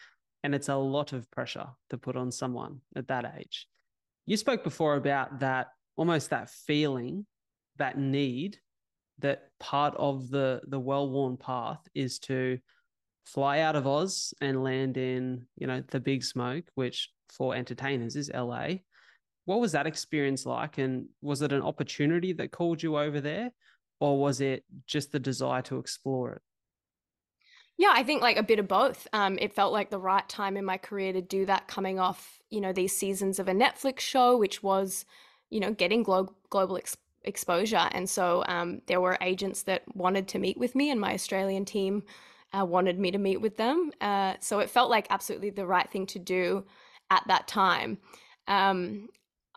[0.43, 3.67] and it's a lot of pressure to put on someone at that age.
[4.25, 7.25] You spoke before about that almost that feeling,
[7.77, 8.57] that need
[9.19, 12.59] that part of the the well-worn path is to
[13.25, 18.15] fly out of Oz and land in, you know, the big smoke, which for entertainers
[18.15, 18.67] is LA.
[19.45, 20.77] What was that experience like?
[20.77, 23.51] And was it an opportunity that called you over there?
[23.99, 26.41] Or was it just the desire to explore it?
[27.77, 29.07] Yeah, I think like a bit of both.
[29.13, 32.39] Um, it felt like the right time in my career to do that, coming off,
[32.49, 35.05] you know, these seasons of a Netflix show, which was,
[35.49, 37.87] you know, getting glo- global ex- exposure.
[37.91, 41.65] And so um, there were agents that wanted to meet with me, and my Australian
[41.65, 42.03] team
[42.57, 43.91] uh, wanted me to meet with them.
[44.01, 46.65] Uh, so it felt like absolutely the right thing to do
[47.09, 47.97] at that time.
[48.47, 49.09] Um,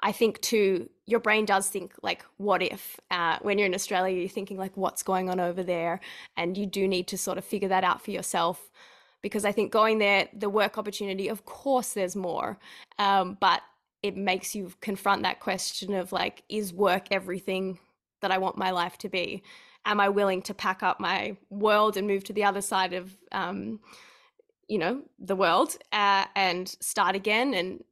[0.02, 2.98] I think too, your brain does think like, what if?
[3.10, 6.00] Uh, when you're in Australia, you're thinking like, what's going on over there?
[6.36, 8.70] And you do need to sort of figure that out for yourself.
[9.22, 12.58] Because I think going there, the work opportunity, of course, there's more,
[12.98, 13.60] um, but
[14.02, 17.78] it makes you confront that question of like, is work everything
[18.22, 19.42] that I want my life to be?
[19.84, 23.16] am I willing to pack up my world and move to the other side of,
[23.32, 23.80] um,
[24.70, 27.82] you know, the world uh, and start again and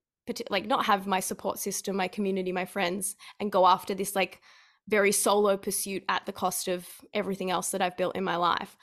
[0.49, 4.41] like not have my support system, my community, my friends, and go after this like
[4.87, 8.77] very solo pursuit at the cost of everything else that I've built in my life.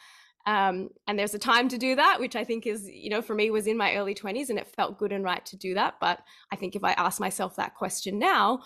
[0.46, 3.34] Um, and there's a time to do that, which I think is, you know, for
[3.34, 5.96] me was in my early 20s and it felt good and right to do that.
[6.02, 6.20] But
[6.52, 8.62] I think if I ask myself that question now,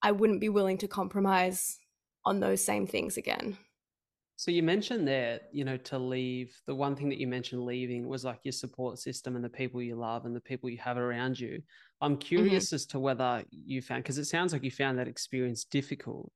[0.00, 1.78] I wouldn't be willing to compromise
[2.24, 3.58] on those same things again.
[4.42, 6.60] So you mentioned there, you know, to leave.
[6.66, 9.80] The one thing that you mentioned leaving was like your support system and the people
[9.80, 11.62] you love and the people you have around you.
[12.00, 12.18] I'm mm-hmm.
[12.18, 12.74] curious mm-hmm.
[12.74, 16.32] as to whether you found because it sounds like you found that experience difficult.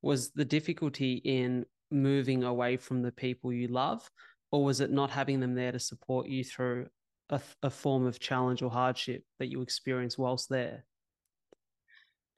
[0.00, 4.10] Was the difficulty in moving away from the people you love,
[4.50, 6.86] or was it not having them there to support you through
[7.28, 10.86] a, a form of challenge or hardship that you experienced whilst there?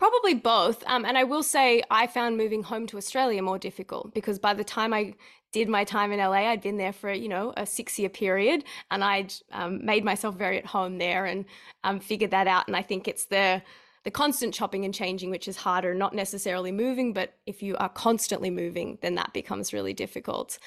[0.03, 0.83] Probably both.
[0.89, 4.53] Um, and I will say I found moving home to Australia more difficult because by
[4.53, 5.15] the time I
[5.53, 8.65] did my time in LA, I'd been there for, you know, a six year period
[8.91, 11.45] and I'd um, made myself very at home there and
[11.85, 12.67] um, figured that out.
[12.67, 13.63] And I think it's the,
[14.03, 17.89] the constant chopping and changing, which is harder, not necessarily moving, but if you are
[17.89, 20.59] constantly moving, then that becomes really difficult.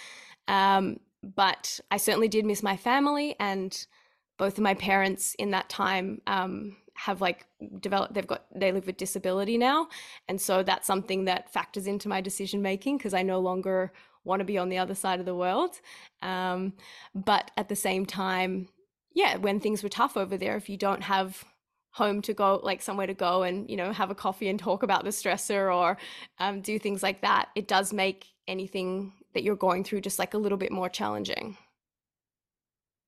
[0.47, 3.85] Um, but I certainly did miss my family and
[4.37, 7.45] both of my parents in that time um, have like
[7.79, 9.87] developed they've got they live with disability now.
[10.27, 13.91] And so that's something that factors into my decision making because i no longer
[14.23, 15.79] want to be on the other side of the world.
[16.21, 16.73] Um,
[17.13, 18.67] but at the same time
[19.13, 21.43] yeah when things were tough over there if you don't have
[21.91, 24.83] home to go like somewhere to go and you know have a coffee and talk
[24.83, 25.97] about the stressor or
[26.39, 30.33] um, do things like that it does make anything that you're going through just like
[30.33, 31.57] a little bit more challenging.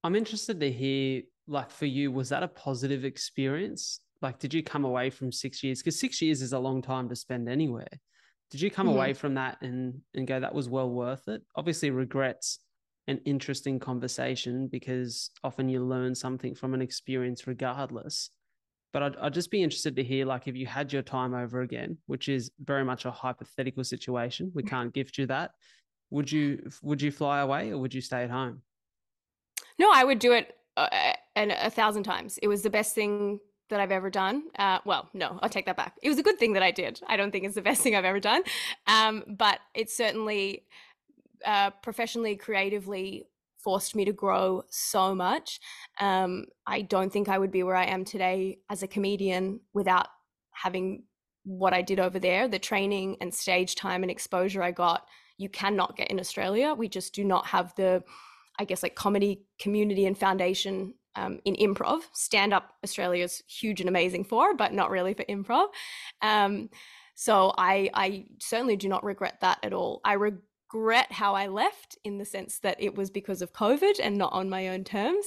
[0.04, 4.02] I'm interested to hear like for you, was that a positive experience?
[4.22, 5.80] Like, did you come away from six years?
[5.80, 7.88] Because six years is a long time to spend anywhere.
[8.52, 8.96] Did you come mm-hmm.
[8.96, 11.42] away from that and and go, that was well worth it?
[11.56, 12.60] Obviously, regrets
[13.08, 18.32] an interesting conversation because often you learn something from an experience regardless.
[18.94, 21.62] But I'd, I'd just be interested to hear, like, if you had your time over
[21.62, 24.70] again, which is very much a hypothetical situation, we mm.
[24.70, 25.52] can't gift you that.
[26.10, 28.62] Would you would you fly away or would you stay at home?
[29.78, 32.40] No, I would do it uh, and a thousand times.
[32.42, 34.44] It was the best thing that I've ever done.
[34.58, 35.96] Uh, well, no, I'll take that back.
[36.02, 37.00] It was a good thing that I did.
[37.08, 38.42] I don't think it's the best thing I've ever done,
[38.88, 40.64] um, but it certainly
[41.46, 43.28] uh, professionally, creatively
[43.60, 45.60] forced me to grow so much.
[46.00, 50.08] Um, I don't think I would be where I am today as a comedian without
[50.52, 51.04] having
[51.44, 55.06] what I did over there, the training and stage time and exposure I got.
[55.38, 56.74] You cannot get in Australia.
[56.74, 58.04] We just do not have the,
[58.58, 62.02] I guess, like comedy community and foundation um, in improv.
[62.14, 65.68] Stand up Australia is huge and amazing for, but not really for improv.
[66.22, 66.70] Um,
[67.16, 70.02] so I, I certainly do not regret that at all.
[70.06, 74.18] I regret how I left in the sense that it was because of COVID and
[74.18, 75.26] not on my own terms.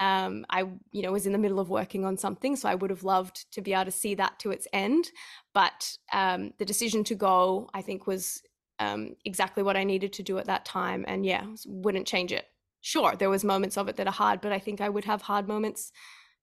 [0.00, 2.90] Um, I, you know, was in the middle of working on something, so I would
[2.90, 5.10] have loved to be able to see that to its end.
[5.54, 8.42] But um, the decision to go, I think, was
[8.80, 12.46] um, exactly what I needed to do at that time, and yeah, wouldn't change it
[12.80, 15.22] sure there was moments of it that are hard but i think i would have
[15.22, 15.92] hard moments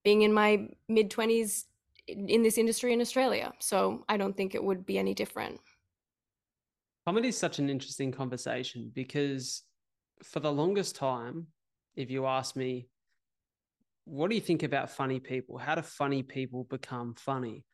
[0.03, 1.63] being in my mid 20s
[2.07, 5.59] in this industry in australia so i don't think it would be any different.
[7.07, 9.61] Comedy is such an interesting conversation because
[10.23, 11.47] for the longest time
[11.95, 12.87] if you ask me
[14.05, 15.57] what do you think about funny people?
[15.57, 17.65] How do funny people become funny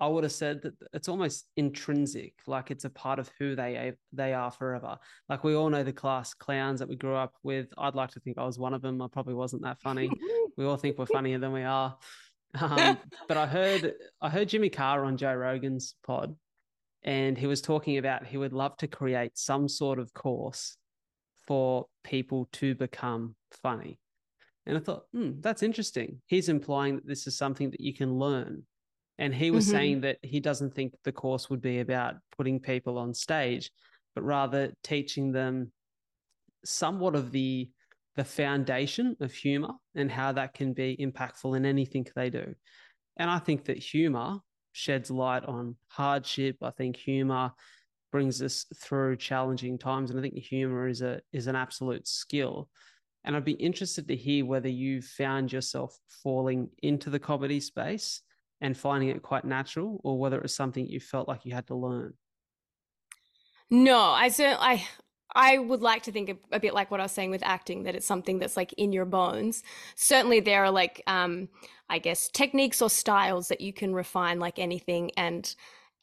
[0.00, 3.92] I would have said that it's almost intrinsic, like it's a part of who they
[4.12, 4.96] they are forever.
[5.28, 7.66] Like we all know the class clowns that we grew up with.
[7.76, 9.02] I'd like to think I was one of them.
[9.02, 10.08] I probably wasn't that funny.
[10.56, 11.98] we all think we're funnier than we are.
[12.60, 16.36] Um, but I heard I heard Jimmy Carr on Joe Rogan's pod,
[17.02, 20.76] and he was talking about he would love to create some sort of course
[21.48, 23.98] for people to become funny.
[24.64, 26.20] And I thought, hmm, that's interesting.
[26.26, 28.62] He's implying that this is something that you can learn
[29.18, 29.76] and he was mm-hmm.
[29.76, 33.70] saying that he doesn't think the course would be about putting people on stage,
[34.14, 35.72] but rather teaching them
[36.64, 37.70] somewhat of the
[38.16, 42.52] the foundation of humor and how that can be impactful in anything they do.
[43.16, 44.38] And I think that humor
[44.72, 46.56] sheds light on hardship.
[46.60, 47.52] I think humor
[48.10, 50.10] brings us through challenging times.
[50.10, 52.68] And I think humor is a is an absolute skill.
[53.24, 58.22] And I'd be interested to hear whether you found yourself falling into the comedy space
[58.60, 61.66] and finding it quite natural, or whether it was something you felt like you had
[61.68, 62.14] to learn?
[63.70, 64.88] No, I certainly I
[65.34, 67.94] I would like to think a, bit like what I was saying with acting, that
[67.94, 69.62] it's something that's like in your bones.
[69.94, 71.48] Certainly, there are like, um,
[71.90, 75.10] I guess, techniques or styles that you can refine like anything.
[75.16, 75.54] And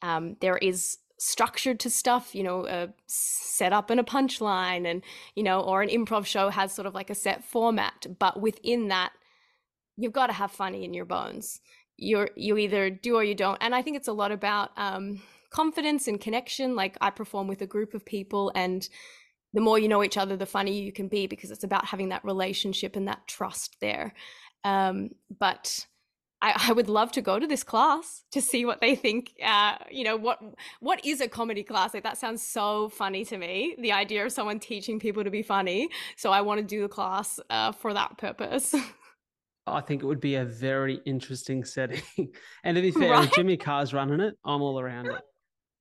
[0.02, 5.04] um, there is structure to stuff, you know, a setup and a punchline, and,
[5.36, 8.06] you know, or an improv show has sort of like a set format.
[8.20, 9.12] But within that,
[9.98, 11.62] you've got to have funny in your bones
[11.98, 13.58] you're you either do or you don't.
[13.62, 16.76] And i think it's a lot about um, confidence and connection.
[16.76, 18.88] Like i perform with a group of people and
[19.54, 22.10] the more you know each other the funnier you can be because it's about having
[22.10, 24.14] that relationship and that trust there.
[24.66, 25.86] Um, but
[26.42, 29.78] I, I, would love to go to this class to see what they think uh,
[29.90, 30.40] you know what
[30.82, 31.94] what is a comedy class?
[31.94, 35.42] Like that sounds so funny to me the idea of someone teaching people to be
[35.42, 35.90] funny.
[36.18, 38.76] So i want to do the class uh, for that purpose
[39.68, 42.02] I think it would be a very interesting setting.
[42.64, 43.26] and to be fair, right?
[43.26, 45.22] if Jimmy Carr's running it, I'm all around it.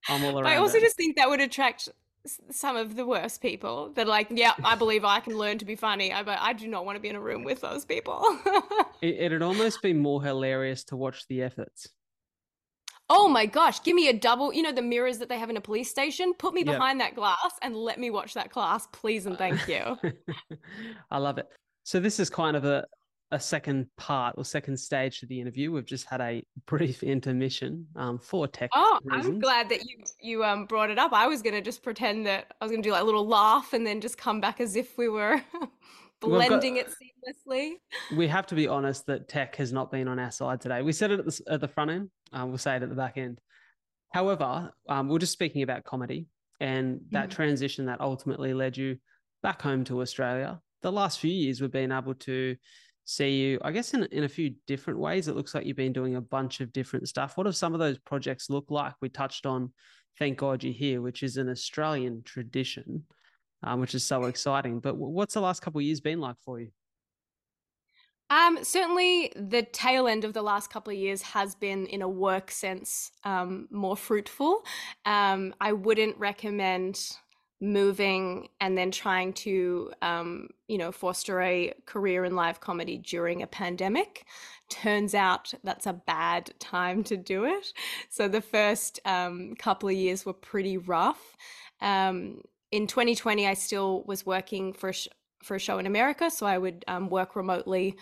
[0.08, 0.54] I'm all around it.
[0.54, 0.82] I also it.
[0.82, 1.88] just think that would attract
[2.50, 5.76] some of the worst people that like, yeah, I believe I can learn to be
[5.76, 8.22] funny, uh, but I do not want to be in a room with those people.
[9.02, 11.88] it, it'd almost be more hilarious to watch the efforts.
[13.10, 15.58] Oh my gosh, give me a double, you know, the mirrors that they have in
[15.58, 16.32] a police station.
[16.32, 19.98] Put me behind that glass and let me watch that class, please and thank you.
[21.10, 21.46] I love it.
[21.82, 22.86] So this is kind of a,
[23.30, 25.72] a second part or second stage to the interview.
[25.72, 28.70] We've just had a brief intermission um, for tech.
[28.74, 29.34] Oh, reasons.
[29.34, 31.12] I'm glad that you you um, brought it up.
[31.12, 33.26] I was going to just pretend that I was going to do like a little
[33.26, 35.42] laugh and then just come back as if we were
[36.20, 36.94] blending got, it
[37.48, 37.72] seamlessly.
[38.16, 40.82] We have to be honest that tech has not been on our side today.
[40.82, 42.10] We said it at the, at the front end.
[42.32, 43.40] Um, we'll say it at the back end.
[44.12, 46.28] However, um, we're just speaking about comedy
[46.60, 47.36] and that mm-hmm.
[47.36, 48.96] transition that ultimately led you
[49.42, 50.60] back home to Australia.
[50.82, 52.56] The last few years, we've been able to
[53.04, 55.28] see you, I guess, in, in a few different ways.
[55.28, 57.36] It looks like you've been doing a bunch of different stuff.
[57.36, 58.94] What have some of those projects look like?
[59.00, 59.72] We touched on
[60.18, 63.04] Thank God You're Here, which is an Australian tradition,
[63.62, 64.80] um, which is so exciting.
[64.80, 66.70] But what's the last couple of years been like for you?
[68.30, 72.08] Um, certainly, the tail end of the last couple of years has been, in a
[72.08, 74.62] work sense, um, more fruitful.
[75.04, 76.98] Um, I wouldn't recommend
[77.64, 83.42] moving and then trying to um, you know foster a career in live comedy during
[83.42, 84.26] a pandemic.
[84.70, 87.72] Turns out that's a bad time to do it.
[88.08, 91.36] So the first um, couple of years were pretty rough.
[91.80, 92.40] Um,
[92.74, 95.06] in 2020 i still was working for a sh-
[95.44, 97.96] for a show in america so i would um, work remotely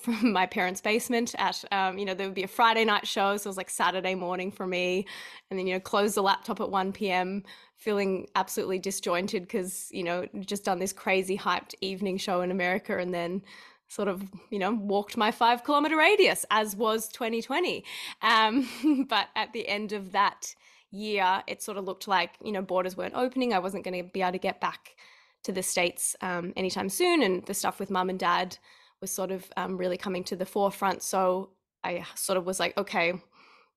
[0.00, 3.36] from my parents' basement at, um, you know, there would be a Friday night show.
[3.36, 5.06] So it was like Saturday morning for me.
[5.50, 7.42] And then, you know, close the laptop at 1 p.m.,
[7.76, 12.98] feeling absolutely disjointed because, you know, just done this crazy hyped evening show in America
[12.98, 13.42] and then
[13.88, 17.84] sort of, you know, walked my five kilometer radius as was 2020.
[18.22, 20.54] Um, but at the end of that
[20.90, 23.52] year, it sort of looked like, you know, borders weren't opening.
[23.52, 24.96] I wasn't going to be able to get back
[25.44, 27.22] to the States um, anytime soon.
[27.22, 28.58] And the stuff with mum and dad
[29.00, 31.02] was sort of um, really coming to the forefront.
[31.02, 31.50] So
[31.84, 33.12] I sort of was like, okay,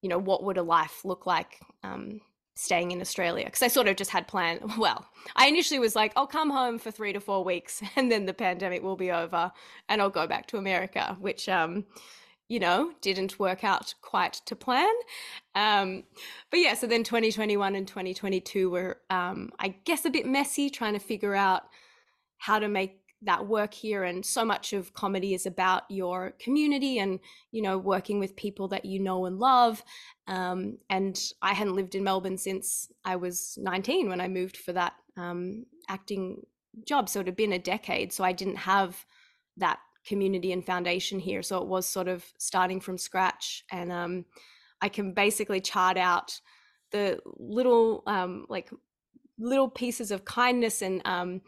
[0.01, 2.21] you know, what would a life look like um,
[2.55, 3.45] staying in Australia?
[3.45, 4.61] Because I sort of just had planned.
[4.77, 5.05] Well,
[5.35, 8.33] I initially was like, I'll come home for three to four weeks, and then the
[8.33, 9.51] pandemic will be over,
[9.89, 11.47] and I'll go back to America, which.
[11.49, 11.85] Um,
[12.47, 14.93] you know, didn't work out quite to plan.
[15.55, 16.03] Um,
[16.49, 20.91] but yeah, so then 2021 and 2022 were, um, I guess, a bit messy trying
[20.91, 21.63] to figure out
[22.39, 26.97] how to make that work here and so much of comedy is about your community
[26.97, 27.19] and
[27.51, 29.83] you know working with people that you know and love.
[30.27, 34.71] Um, and i hadn't lived in melbourne since i was 19 when i moved for
[34.73, 36.45] that um, acting
[36.85, 38.13] job so it had been a decade.
[38.13, 39.05] So i didn't have
[39.57, 41.43] that community and foundation here.
[41.43, 43.63] So it was sort of starting from scratch.
[43.71, 44.25] And um,
[44.81, 46.39] i can basically chart out
[46.91, 48.69] the little um, like
[49.37, 51.41] little pieces of kindness and um,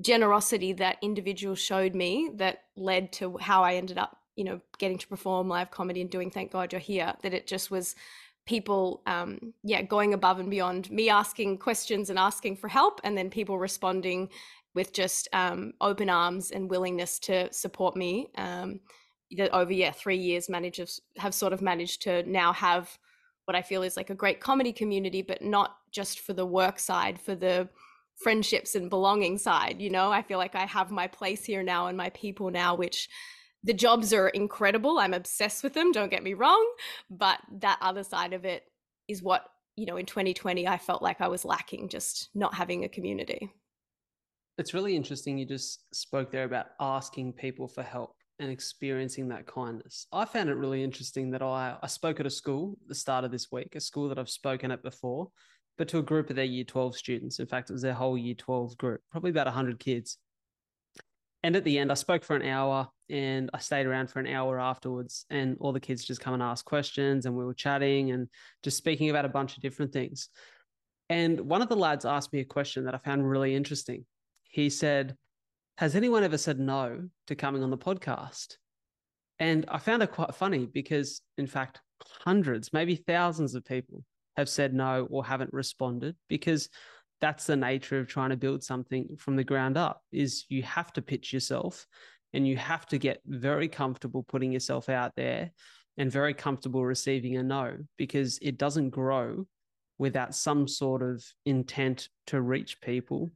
[0.00, 4.98] generosity that individuals showed me that led to how I ended up, you know, getting
[4.98, 7.94] to perform live comedy and doing Thank God You're Here, that it just was
[8.48, 13.16] people um yeah going above and beyond me asking questions and asking for help and
[13.16, 14.26] then people responding
[14.74, 18.80] with just um open arms and willingness to support me um
[19.36, 20.80] that over yeah three years manage
[21.18, 22.98] have sort of managed to now have
[23.44, 26.78] what i feel is like a great comedy community but not just for the work
[26.78, 27.68] side for the
[28.18, 30.10] friendships and belonging side you know?
[30.10, 33.08] I feel like i have my place here now and my people now which
[33.64, 34.98] the jobs are incredible.
[34.98, 36.64] I'm obsessed with them don't get me wrong
[37.10, 38.64] but that other side of it
[39.08, 39.44] is what
[39.76, 43.50] you know in 2020 i felt like i was lacking just not having a community.
[44.58, 49.46] It's really interesting you just spoke there about asking people for help and experiencing that
[49.46, 50.06] kindness.
[50.12, 53.30] I found it really interesting that I, I spoke at a school the start of
[53.30, 55.28] this week, a school that I've spoken at before,
[55.78, 57.38] but to a group of their year 12 students.
[57.38, 60.18] In fact, it was their whole year 12 group, probably about 100 kids.
[61.44, 64.26] And at the end, I spoke for an hour and I stayed around for an
[64.26, 65.24] hour afterwards.
[65.30, 67.24] And all the kids just come and ask questions.
[67.24, 68.28] And we were chatting and
[68.64, 70.28] just speaking about a bunch of different things.
[71.08, 74.04] And one of the lads asked me a question that I found really interesting.
[74.42, 75.16] He said,
[75.78, 78.56] Has anyone ever said no to coming on the podcast?
[79.38, 81.80] And I found it quite funny because, in fact,
[82.24, 84.02] hundreds, maybe thousands of people
[84.38, 86.68] have said no or haven't responded because
[87.20, 90.92] that's the nature of trying to build something from the ground up is you have
[90.92, 91.84] to pitch yourself
[92.32, 95.50] and you have to get very comfortable putting yourself out there
[95.96, 99.44] and very comfortable receiving a no because it doesn't grow
[99.98, 103.28] without some sort of intent to reach people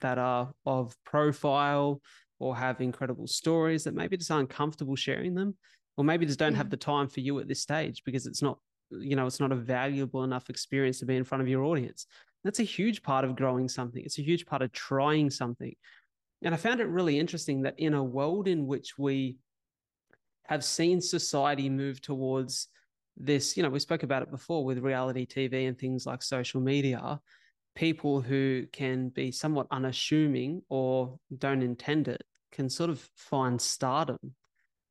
[0.00, 2.00] that are of profile
[2.38, 5.56] or have incredible stories that maybe just aren't comfortable sharing them
[5.96, 6.58] or maybe just don't hmm.
[6.58, 8.58] have the time for you at this stage because it's not
[8.90, 12.06] you know it's not a valuable enough experience to be in front of your audience.
[12.42, 14.02] That's a huge part of growing something.
[14.04, 15.74] It's a huge part of trying something.
[16.42, 19.38] And i found it really interesting that in a world in which we
[20.44, 22.68] have seen society move towards
[23.16, 26.60] this you know we spoke about it before with reality tv and things like social
[26.60, 27.20] media
[27.74, 32.22] people who can be somewhat unassuming or don't intend it
[32.52, 34.18] can sort of find stardom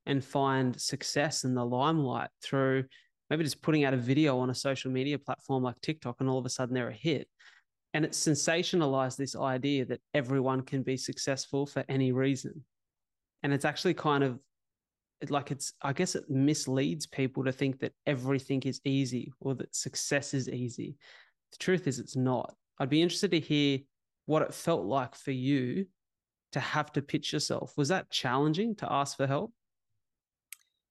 [0.06, 2.84] and find success in the limelight through
[3.34, 6.38] maybe just putting out a video on a social media platform like TikTok and all
[6.38, 7.28] of a sudden they're a hit.
[7.96, 12.64] And it sensationalized this idea that everyone can be successful for any reason.
[13.42, 14.38] And it's actually kind of
[15.30, 19.76] like it's, I guess it misleads people to think that everything is easy or that
[19.76, 20.96] success is easy.
[21.54, 22.54] The truth is, it's not.
[22.78, 23.80] I'd be interested to hear
[24.28, 25.88] what it felt like for you
[26.52, 27.74] to have to pitch yourself.
[27.78, 29.52] Was that challenging to ask for help?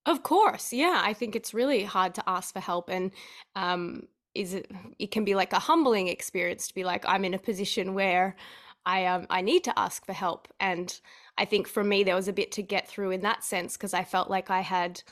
[0.07, 0.73] Of course.
[0.73, 1.01] Yeah.
[1.05, 2.89] I think it's really hard to ask for help.
[2.89, 3.13] And
[3.55, 7.35] um, is it, it can be like a humbling experience to be like, I'm in
[7.35, 8.35] a position where
[8.85, 10.49] I, um, I need to ask for help.
[10.59, 10.99] And
[11.39, 13.95] I think for me, there was a bit to get through in that sense because
[13.95, 15.03] I felt like I had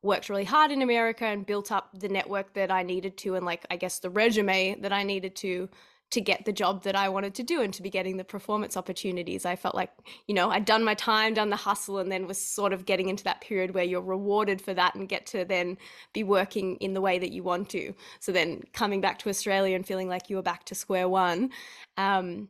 [0.00, 3.44] worked really hard in America and built up the network that I needed to, and
[3.44, 5.68] like, I guess the resume that I needed to
[6.10, 8.76] to get the job that I wanted to do and to be getting the performance
[8.76, 9.44] opportunities.
[9.44, 9.90] I felt like,
[10.26, 13.08] you know, I'd done my time, done the hustle, and then was sort of getting
[13.08, 15.76] into that period where you're rewarded for that and get to then
[16.14, 17.92] be working in the way that you want to.
[18.20, 21.50] So then coming back to Australia and feeling like you were back to square one,
[21.98, 22.48] um,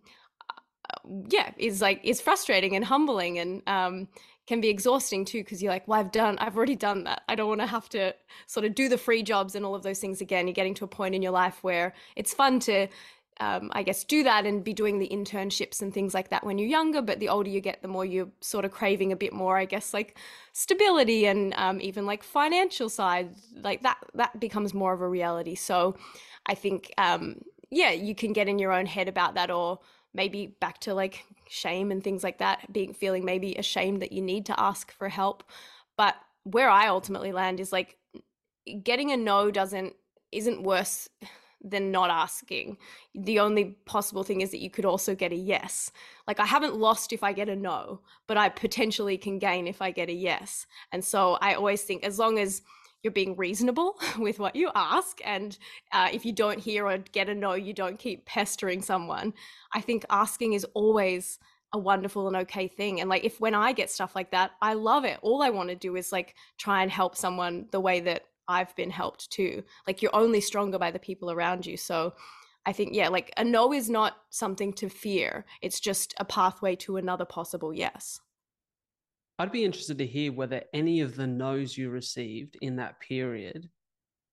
[1.28, 4.08] yeah, is like is frustrating and humbling and um,
[4.48, 7.34] can be exhausting too because you're like well i've done i've already done that i
[7.34, 8.14] don't want to have to
[8.46, 10.84] sort of do the free jobs and all of those things again you're getting to
[10.84, 12.88] a point in your life where it's fun to
[13.40, 16.58] um, I guess, do that and be doing the internships and things like that when
[16.58, 17.02] you're younger.
[17.02, 19.64] But the older you get, the more you're sort of craving a bit more, I
[19.64, 20.18] guess, like
[20.52, 25.54] stability and um, even like financial side, like that, that becomes more of a reality.
[25.54, 25.96] So
[26.46, 29.78] I think, um, yeah, you can get in your own head about that or
[30.14, 34.22] maybe back to like shame and things like that, being feeling maybe ashamed that you
[34.22, 35.44] need to ask for help.
[35.96, 37.98] But where I ultimately land is like
[38.82, 39.94] getting a no doesn't
[40.32, 41.08] isn't worse
[41.62, 42.78] than not asking.
[43.14, 45.90] The only possible thing is that you could also get a yes.
[46.26, 49.82] Like I haven't lost if I get a no, but I potentially can gain if
[49.82, 50.66] I get a yes.
[50.92, 52.62] And so I always think as long as
[53.02, 55.58] you're being reasonable with what you ask and
[55.92, 59.32] uh, if you don't hear or get a no you don't keep pestering someone
[59.72, 61.38] i think asking is always
[61.74, 64.72] a wonderful and okay thing and like if when i get stuff like that i
[64.74, 68.00] love it all i want to do is like try and help someone the way
[68.00, 69.62] that I've been helped too.
[69.86, 71.76] Like you're only stronger by the people around you.
[71.76, 72.14] So
[72.66, 75.44] I think, yeah, like a no is not something to fear.
[75.62, 78.20] It's just a pathway to another possible yes.
[79.38, 83.68] I'd be interested to hear whether any of the no's you received in that period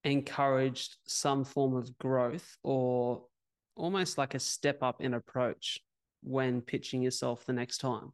[0.03, 3.25] encouraged some form of growth or
[3.75, 5.79] almost like a step up in approach
[6.23, 8.11] when pitching yourself the next time.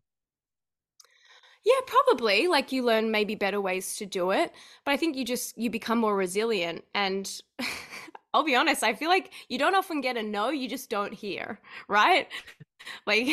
[1.63, 2.47] Yeah, probably.
[2.47, 4.51] Like you learn maybe better ways to do it.
[4.83, 7.29] But I think you just you become more resilient and
[8.33, 11.13] I'll be honest, I feel like you don't often get a no, you just don't
[11.13, 12.27] hear, right?
[13.05, 13.27] like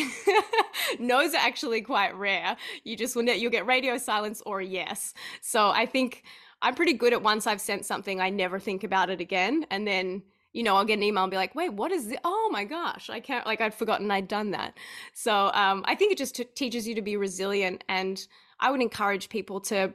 [0.99, 2.55] no's are actually quite rare.
[2.83, 5.13] You just will you'll get radio silence or a yes.
[5.41, 6.23] So I think
[6.61, 9.65] I'm pretty good at once I've sent something, I never think about it again.
[9.71, 12.17] And then you know, I'll get an email and be like, wait, what is this?
[12.23, 14.77] Oh my gosh, I can't, like, I'd forgotten I'd done that.
[15.13, 17.83] So um, I think it just t- teaches you to be resilient.
[17.87, 18.25] And
[18.59, 19.93] I would encourage people to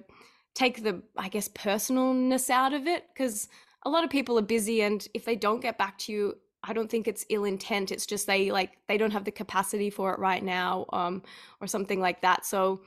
[0.55, 3.49] take the, I guess, personalness out of it because
[3.85, 4.83] a lot of people are busy.
[4.83, 7.91] And if they don't get back to you, I don't think it's ill intent.
[7.91, 11.23] It's just they like, they don't have the capacity for it right now um,
[11.61, 12.47] or something like that.
[12.47, 12.81] So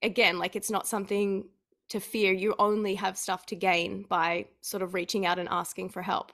[0.00, 1.46] again, like, it's not something
[1.88, 2.32] to fear.
[2.32, 6.32] You only have stuff to gain by sort of reaching out and asking for help.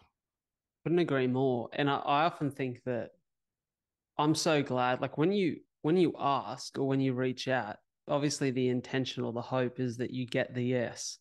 [0.84, 1.68] Couldn't agree more.
[1.72, 3.10] And I, I often think that
[4.18, 7.76] I'm so glad, like when you when you ask or when you reach out,
[8.08, 11.18] obviously the intention or the hope is that you get the yes.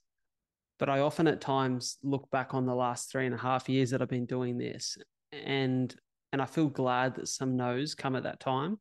[0.80, 3.90] But I often at times look back on the last three and a half years
[3.92, 4.98] that I've been doing this
[5.32, 5.96] and
[6.32, 8.78] and I feel glad that some no's come at that time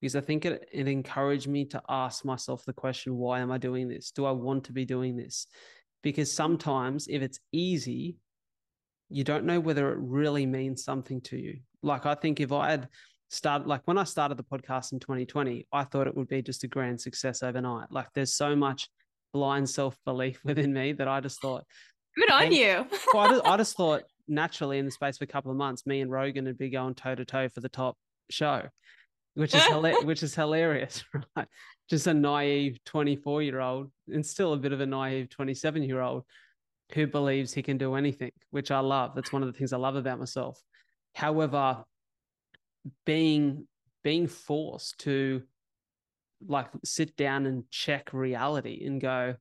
[0.00, 3.58] because I think it, it encouraged me to ask myself the question, why am I
[3.58, 4.10] doing this?
[4.10, 5.46] Do I want to be doing this?
[6.02, 8.16] Because sometimes if it's easy,
[9.10, 11.58] you don't know whether it really means something to you.
[11.82, 12.88] Like I think if I had
[13.28, 16.64] started like when I started the podcast in 2020, I thought it would be just
[16.64, 17.90] a grand success overnight.
[17.90, 18.88] Like there's so much
[19.32, 21.64] blind self-belief within me that I just thought
[22.16, 22.86] Good on you.
[23.12, 25.86] well, I, just, I just thought naturally in the space of a couple of months,
[25.86, 27.96] me and Rogan would be going toe to toe for the top
[28.30, 28.62] show,
[29.34, 29.62] which is
[30.04, 31.04] which is hilarious,
[31.36, 31.48] right?
[31.88, 36.00] Just a naive 24 year old and still a bit of a naive 27 year
[36.00, 36.24] old
[36.94, 39.12] who believes he can do anything, which I love.
[39.14, 40.60] That's one of the things I love about myself.
[41.14, 41.84] However,
[43.04, 43.66] being
[44.02, 45.42] being forced to
[46.46, 49.34] like sit down and check reality and go,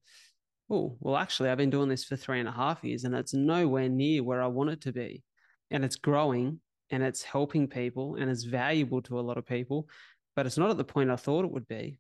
[0.70, 3.34] oh, well, actually, I've been doing this for three and a half years and it's
[3.34, 5.24] nowhere near where I want it to be.
[5.72, 9.88] And it's growing and it's helping people and it's valuable to a lot of people,
[10.36, 12.00] but it's not at the point I thought it would be.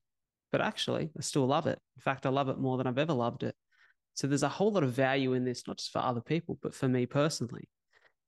[0.51, 1.79] But actually, I still love it.
[1.95, 3.55] In fact, I love it more than I've ever loved it.
[4.20, 6.76] So there's a whole lot of value in this, not just for other people, but
[6.76, 7.70] for me personally.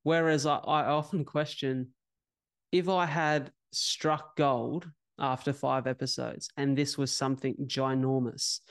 [0.04, 1.90] Whereas I, I often question
[2.72, 4.90] if I had struck gold
[5.20, 8.62] after five episodes and this was something ginormous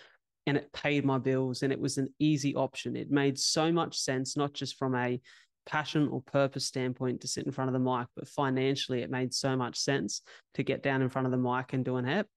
[0.46, 3.98] and it paid my bills and it was an easy option, it made so much
[3.98, 5.20] sense, not just from a
[5.66, 9.34] passion or purpose standpoint to sit in front of the mic, but financially it made
[9.34, 10.22] so much sense
[10.54, 12.28] to get down in front of the mic and do an app,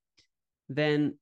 [0.67, 1.15] then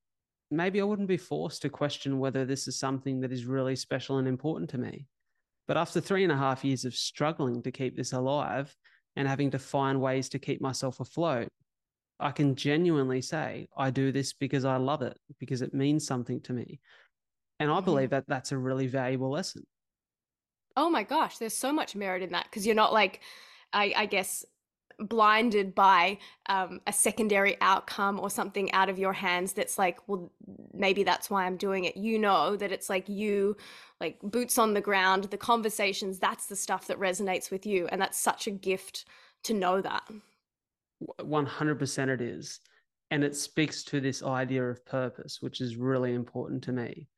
[0.52, 4.18] maybe I wouldn't be forced to question whether this is something that is really special
[4.18, 5.08] and important to me.
[5.68, 8.76] But after three and a half years of struggling to keep this alive
[9.16, 11.50] and having to find ways to keep myself afloat,
[12.20, 16.42] I can genuinely say I do this because I love it, because it means something
[16.42, 16.80] to me.
[17.60, 17.86] And I mm-hmm.
[17.86, 19.66] believe that that's a really valuable lesson.
[20.76, 23.22] Oh my gosh, there's so much merit in that because you're not like,
[23.74, 24.46] I, I guess,
[25.02, 30.32] blinded by um, a secondary outcome or something out of your hands that's like well
[30.74, 33.56] maybe that's why i'm doing it you know that it's like you
[34.00, 38.02] like boots on the ground the conversations that's the stuff that resonates with you and
[38.02, 39.06] that's such a gift
[39.44, 40.04] to know that
[41.20, 42.60] 100% it is
[43.10, 47.10] And it speaks to this idea of purpose, which is really important to me,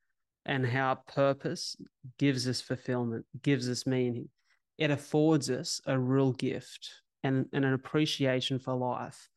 [0.44, 1.76] and how purpose
[2.18, 4.28] gives us fulfillment, gives us meaning.
[4.76, 6.90] It affords us a real gift
[7.24, 9.28] and, and an appreciation for life.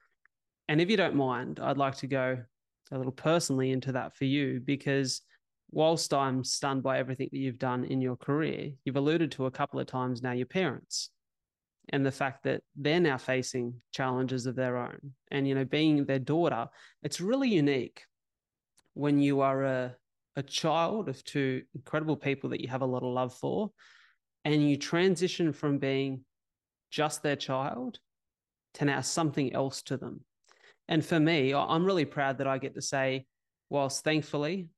[0.67, 2.37] And if you don't mind, I'd like to go
[2.91, 5.21] a little personally into that for you because
[5.71, 9.51] whilst I'm stunned by everything that you've done in your career, you've alluded to a
[9.51, 11.09] couple of times now your parents
[11.89, 14.99] and the fact that they're now facing challenges of their own.
[15.31, 16.67] And, you know, being their daughter,
[17.01, 18.03] it's really unique
[18.93, 19.95] when you are a,
[20.35, 23.71] a child of two incredible people that you have a lot of love for,
[24.43, 26.25] and you transition from being
[26.89, 27.99] just their child
[28.75, 30.21] to now something else to them.
[30.87, 33.25] And for me, I'm really proud that I get to say,
[33.69, 34.69] whilst thankfully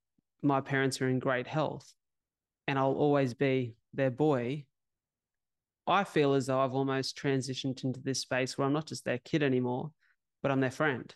[0.41, 1.93] my parents are in great health
[2.67, 4.65] and I'll always be their boy,
[5.85, 9.17] I feel as though I've almost transitioned into this space where I'm not just their
[9.19, 9.91] kid anymore,
[10.41, 11.13] but I'm their friend.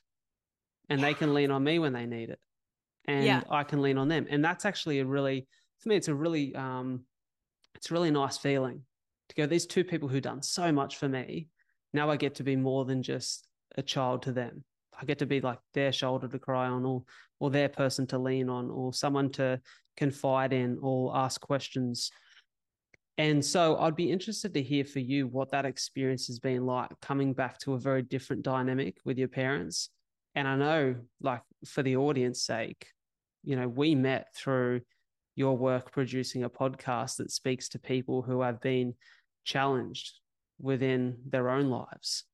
[0.89, 2.39] And they can lean on me when they need it.
[3.05, 3.41] And yeah.
[3.49, 4.27] I can lean on them.
[4.29, 5.47] And that's actually a really,
[5.79, 7.05] for me, it's a really, um,
[7.75, 8.81] it's a really nice feeling
[9.30, 11.47] to go, these two people who done so much for me.
[11.93, 13.47] Now I get to be more than just
[13.78, 14.63] a child to them.
[14.99, 17.03] I get to be like their shoulder to cry on or
[17.39, 19.59] or their person to lean on or someone to
[19.97, 22.09] confide in or ask questions.
[23.17, 26.89] And so I'd be interested to hear for you what that experience has been like
[27.01, 29.89] coming back to a very different dynamic with your parents.
[30.36, 32.88] And I know, like, for the audience sake,
[33.43, 34.82] you know, we met through
[35.36, 38.93] your work producing a podcast that speaks to people who have been
[39.43, 40.19] challenged
[40.59, 42.25] within their own lives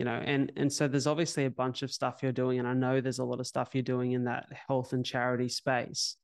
[0.00, 0.18] you know?
[0.24, 3.18] And and so there's obviously a bunch of stuff you're doing and i know there's
[3.18, 6.16] a lot of stuff you're doing in that health and charity space.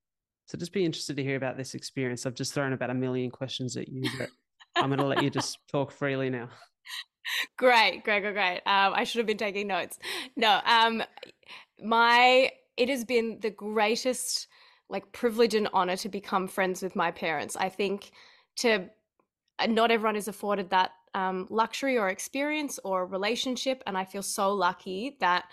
[0.46, 2.24] So just be interested to hear about this experience.
[2.24, 4.30] I've just thrown about a million questions at you but
[4.76, 6.48] i'm going to let you just talk freely now.
[7.58, 8.56] Great great great great.
[8.64, 9.98] Um, i should have been taking notes.
[10.36, 11.02] No um
[11.84, 14.48] my it has been the greatest
[14.88, 18.10] like privilege and honor to become friends with my parents i think
[18.56, 18.88] to
[19.58, 23.82] uh, not everyone is afforded that um, luxury or experience or relationship.
[23.86, 25.46] And I feel so lucky that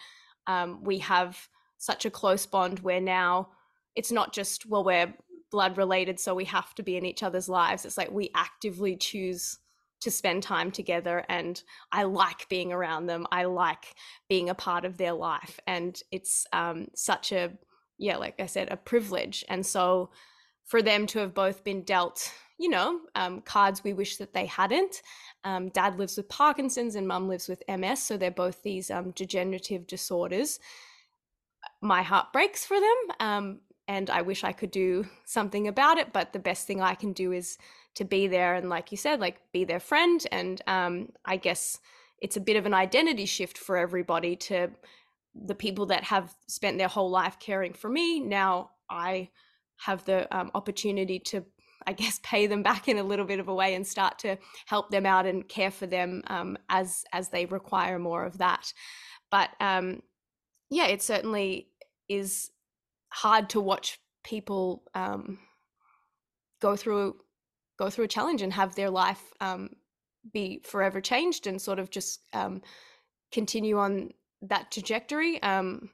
[0.45, 3.49] um, we have such a close bond where now
[3.95, 5.13] it's not just, well, we're
[5.51, 7.85] blood related, so we have to be in each other's lives.
[7.85, 9.59] It's like we actively choose
[10.01, 11.63] to spend time together and
[11.93, 13.25] I like being around them.
[13.31, 13.95] I like
[14.27, 15.61] being a part of their life.
[15.65, 17.53] And it's um, such a,
[18.03, 19.45] yeah, like I said, a privilege.
[19.49, 20.09] And so
[20.65, 24.45] for them to have both been dealt you know, um, cards we wish that they
[24.45, 25.01] hadn't.
[25.43, 28.01] Um, dad lives with Parkinson's and mum lives with MS.
[28.01, 30.59] So they're both these um, degenerative disorders.
[31.81, 33.15] My heart breaks for them.
[33.19, 36.13] Um, and I wish I could do something about it.
[36.13, 37.57] But the best thing I can do is
[37.95, 40.25] to be there and, like you said, like be their friend.
[40.31, 41.79] And um, I guess
[42.21, 44.69] it's a bit of an identity shift for everybody to
[45.35, 48.19] the people that have spent their whole life caring for me.
[48.19, 49.29] Now I
[49.77, 51.45] have the um, opportunity to
[51.85, 54.37] I guess, pay them back in a little bit of a way and start to
[54.65, 58.73] help them out and care for them um, as as they require more of that.
[59.29, 60.01] But um,
[60.69, 61.69] yeah, it certainly
[62.07, 62.51] is
[63.09, 65.39] hard to watch people um,
[66.61, 67.17] go through
[67.77, 69.69] go through a challenge and have their life um,
[70.31, 72.61] be forever changed and sort of just um,
[73.31, 74.11] continue on
[74.43, 75.41] that trajectory.
[75.41, 75.89] Um,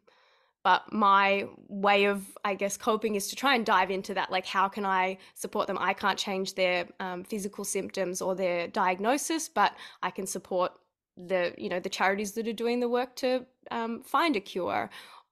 [0.63, 4.45] but my way of i guess coping is to try and dive into that like
[4.45, 9.49] how can i support them i can't change their um, physical symptoms or their diagnosis
[9.49, 9.73] but
[10.03, 10.71] i can support
[11.17, 14.89] the you know the charities that are doing the work to um, find a cure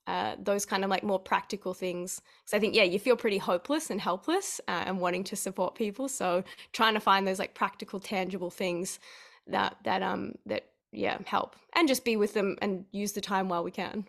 [0.07, 3.37] uh, those kind of like more practical things so i think yeah you feel pretty
[3.37, 7.53] hopeless and helpless uh, and wanting to support people so trying to find those like
[7.53, 8.99] practical tangible things
[9.47, 13.47] that that um that yeah help and just be with them and use the time
[13.47, 14.05] while we can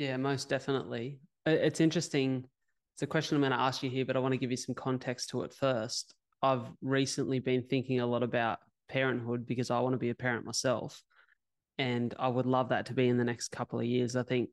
[0.00, 1.20] yeah, most definitely.
[1.44, 2.46] It's interesting.
[2.94, 4.56] It's a question I'm going to ask you here, but I want to give you
[4.56, 6.14] some context to it first.
[6.40, 10.46] I've recently been thinking a lot about parenthood because I want to be a parent
[10.46, 11.02] myself.
[11.76, 14.16] And I would love that to be in the next couple of years.
[14.16, 14.48] I think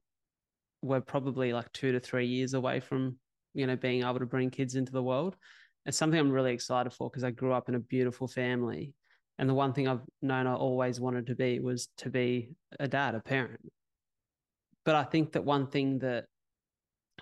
[0.81, 3.15] we're probably like two to three years away from,
[3.53, 5.37] you know, being able to bring kids into the world.
[5.85, 8.95] It's something I'm really excited for because I grew up in a beautiful family.
[9.37, 12.87] And the one thing I've known I always wanted to be was to be a
[12.87, 13.61] dad, a parent.
[14.83, 16.25] But I think that one thing that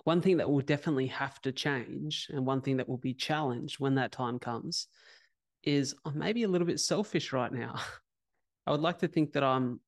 [0.04, 3.80] one thing that will definitely have to change and one thing that will be challenged
[3.80, 4.88] when that time comes
[5.64, 7.80] is I'm maybe a little bit selfish right now.
[8.68, 9.80] I would like to think that I'm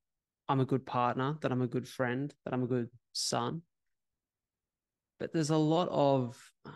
[0.50, 3.62] I'm a good partner, that I'm a good friend, that I'm a good son.
[5.20, 6.74] But there's a lot of um,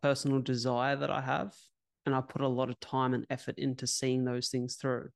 [0.00, 1.54] personal desire that I have,
[2.06, 5.08] and I put a lot of time and effort into seeing those things through.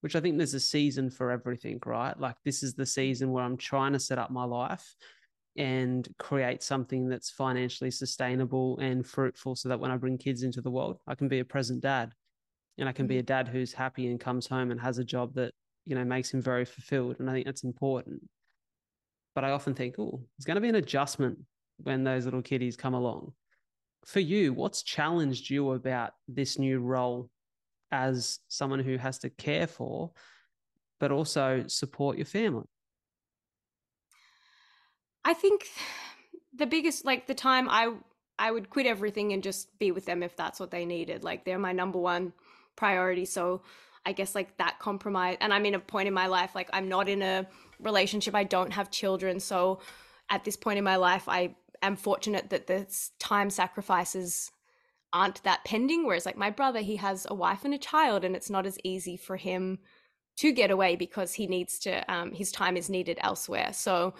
[0.00, 2.18] which I think there's a season for everything, right?
[2.18, 4.94] Like this is the season where I'm trying to set up my life
[5.56, 10.60] and create something that's financially sustainable and fruitful so that when I bring kids into
[10.60, 12.12] the world, I can be a present dad
[12.78, 13.20] and I can be mm-hmm.
[13.20, 15.54] a dad who's happy and comes home and has a job that,
[15.86, 17.16] you know, makes him very fulfilled.
[17.18, 18.22] And I think that's important.
[19.34, 21.38] But I often think, oh, there's going to be an adjustment
[21.78, 23.32] when those little kiddies come along.
[24.06, 27.28] For you, what's challenged you about this new role
[27.90, 30.12] as someone who has to care for,
[31.00, 32.66] but also support your family?
[35.24, 35.66] I think
[36.54, 37.94] the biggest like the time I
[38.38, 41.24] I would quit everything and just be with them if that's what they needed.
[41.24, 42.32] Like they're my number one
[42.76, 43.24] priority.
[43.24, 43.62] So
[44.04, 46.88] I guess like that compromise and I'm in a point in my life like I'm
[46.88, 47.46] not in a
[47.80, 48.34] relationship.
[48.34, 49.40] I don't have children.
[49.40, 49.80] So
[50.30, 52.86] at this point in my life I am fortunate that the
[53.18, 54.50] time sacrifices
[55.12, 58.34] aren't that pending whereas like my brother he has a wife and a child and
[58.34, 59.78] it's not as easy for him
[60.36, 64.14] to get away because he needs to um, his time is needed elsewhere so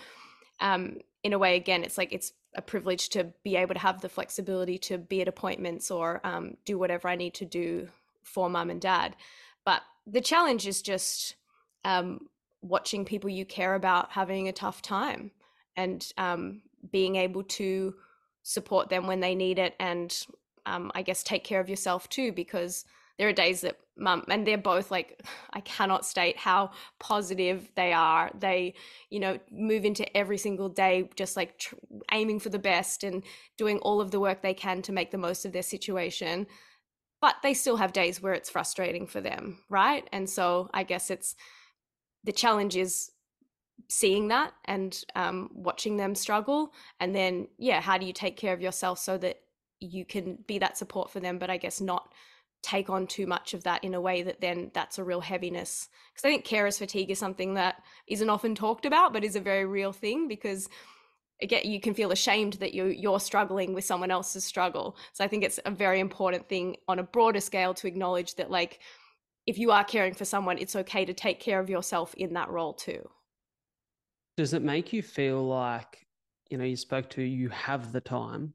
[0.60, 4.00] um, in a way, again, it's like it's a privilege to be able to have
[4.00, 7.88] the flexibility to be at appointments or um, do whatever I need to do
[8.22, 9.16] for mum and dad.
[9.64, 11.34] But the challenge is just
[11.84, 12.28] um,
[12.62, 15.32] watching people you care about having a tough time
[15.76, 17.94] and um, being able to
[18.42, 20.26] support them when they need it and
[20.66, 22.84] um, I guess take care of yourself too because
[23.18, 25.22] there are days that mum and they're both like
[25.52, 28.30] i cannot state how positive they are.
[28.38, 28.74] They
[29.10, 31.76] you know move into every single day just like tr-
[32.12, 33.24] aiming for the best and
[33.56, 36.46] doing all of the work they can to make the most of their situation
[37.20, 40.08] but they still have days where it's frustrating for them right?
[40.12, 41.36] And so i guess it's
[42.24, 43.10] the challenge is
[43.88, 48.52] seeing that and um, watching them struggle and then yeah how do you take care
[48.52, 49.40] of yourself so that
[49.80, 52.12] you can be that support for them but i guess not
[52.66, 55.88] take on too much of that in a way that then that's a real heaviness?
[56.12, 59.40] Because i think carers fatigue is something that isn't often talked about but is a
[59.40, 60.68] very real thing because
[61.40, 64.96] again you can feel ashamed that you you're struggling with someone else's struggle.
[65.12, 68.50] So i think it's a very important thing on a broader scale to acknowledge that
[68.50, 68.80] like
[69.46, 72.50] if you are caring for someone it's okay to take care of yourself in that
[72.50, 73.08] role too
[74.36, 76.06] does it make you feel like
[76.50, 78.52] you know you spoke to you have the time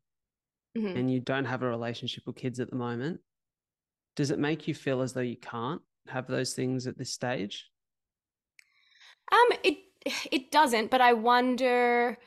[0.78, 0.98] mm-hmm.
[0.98, 3.20] and you don't have a relationship with kids at the moment
[4.16, 7.70] does it make you feel as though you can't have those things at this stage?
[9.32, 9.78] Um, it
[10.32, 12.18] it doesn't, but I wonder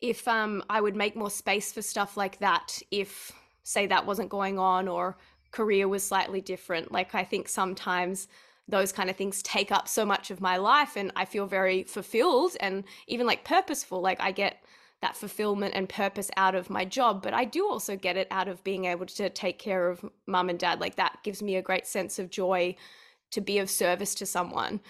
[0.00, 3.32] if um I would make more space for stuff like that if
[3.62, 5.16] say that wasn't going on or
[5.50, 6.92] career was slightly different.
[6.92, 8.28] Like I think sometimes
[8.68, 11.84] those kind of things take up so much of my life and I feel very
[11.84, 14.00] fulfilled and even like purposeful.
[14.00, 14.58] Like I get
[15.02, 18.48] that fulfillment and purpose out of my job, but I do also get it out
[18.48, 20.80] of being able to take care of mum and dad.
[20.80, 22.74] Like that gives me a great sense of joy
[23.30, 24.80] to be of service to someone.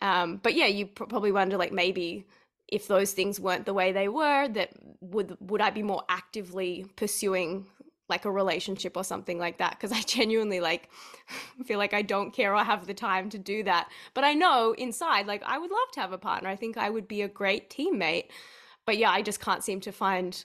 [0.00, 2.26] Um, but yeah, you probably wonder like maybe
[2.68, 4.70] if those things weren't the way they were, that
[5.00, 7.66] would would I be more actively pursuing
[8.08, 10.90] like a relationship or something like that because I genuinely like
[11.66, 13.88] feel like I don't care or have the time to do that.
[14.14, 16.48] But I know inside like I would love to have a partner.
[16.48, 18.28] I think I would be a great teammate
[18.86, 20.44] but yeah, I just can't seem to find,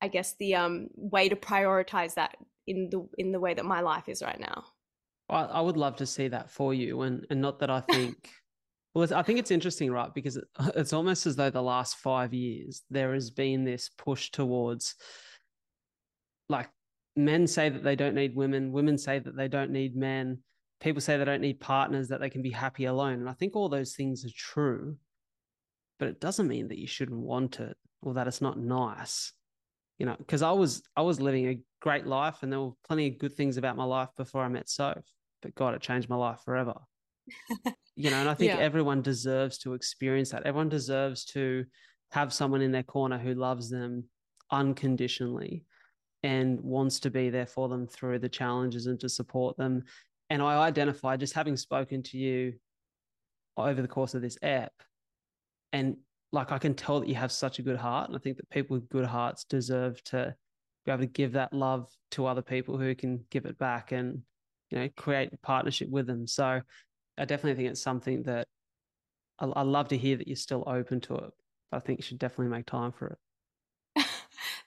[0.00, 2.36] I guess, the um, way to prioritize that
[2.66, 4.64] in the in the way that my life is right now.
[5.28, 8.30] I, I would love to see that for you, and and not that I think.
[8.94, 10.12] well, I think it's interesting, right?
[10.14, 10.38] Because
[10.76, 14.94] it's almost as though the last five years there has been this push towards,
[16.48, 16.70] like,
[17.16, 20.38] men say that they don't need women, women say that they don't need men,
[20.80, 23.56] people say they don't need partners, that they can be happy alone, and I think
[23.56, 24.96] all those things are true
[25.98, 29.32] but it doesn't mean that you shouldn't want it or that it's not nice
[29.98, 33.08] you know because i was i was living a great life and there were plenty
[33.08, 35.04] of good things about my life before i met soph
[35.42, 36.74] but god it changed my life forever.
[37.96, 38.58] You know and i think yeah.
[38.58, 40.42] everyone deserves to experience that.
[40.42, 41.64] Everyone deserves to
[42.10, 44.06] have someone in their corner who loves them
[44.50, 45.62] unconditionally
[46.24, 49.84] and wants to be there for them through the challenges and to support them
[50.30, 52.52] and i identify just having spoken to you
[53.56, 54.72] over the course of this app
[55.72, 55.96] and
[56.34, 58.50] like I can tell that you have such a good heart, and I think that
[58.50, 60.34] people with good hearts deserve to
[60.84, 64.20] be able to give that love to other people who can give it back and
[64.70, 66.26] you know create a partnership with them.
[66.26, 66.60] So
[67.16, 68.48] I definitely think it's something that
[69.38, 71.30] I, I love to hear that you're still open to it.
[71.72, 73.18] I think you should definitely make time for it.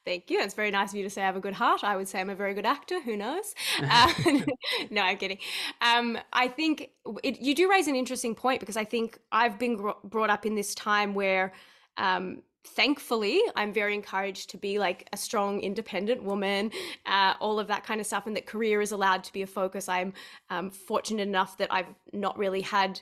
[0.07, 0.39] Thank you.
[0.39, 1.83] It's very nice of you to say I have a good heart.
[1.83, 3.01] I would say I'm a very good actor.
[3.01, 3.53] Who knows?
[3.83, 4.13] uh,
[4.89, 5.37] no, I'm kidding.
[5.81, 6.91] Um, I think
[7.25, 10.55] it, you do raise an interesting point because I think I've been brought up in
[10.55, 11.51] this time where
[11.97, 16.69] um, thankfully i'm very encouraged to be like a strong independent woman
[17.05, 19.47] uh, all of that kind of stuff and that career is allowed to be a
[19.47, 20.11] focus i'm
[20.49, 22.99] um, fortunate enough that i've not really had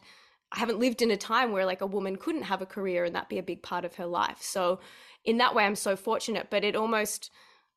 [0.51, 3.15] i haven't lived in a time where like a woman couldn't have a career and
[3.15, 4.79] that be a big part of her life so
[5.25, 7.31] in that way i'm so fortunate but it almost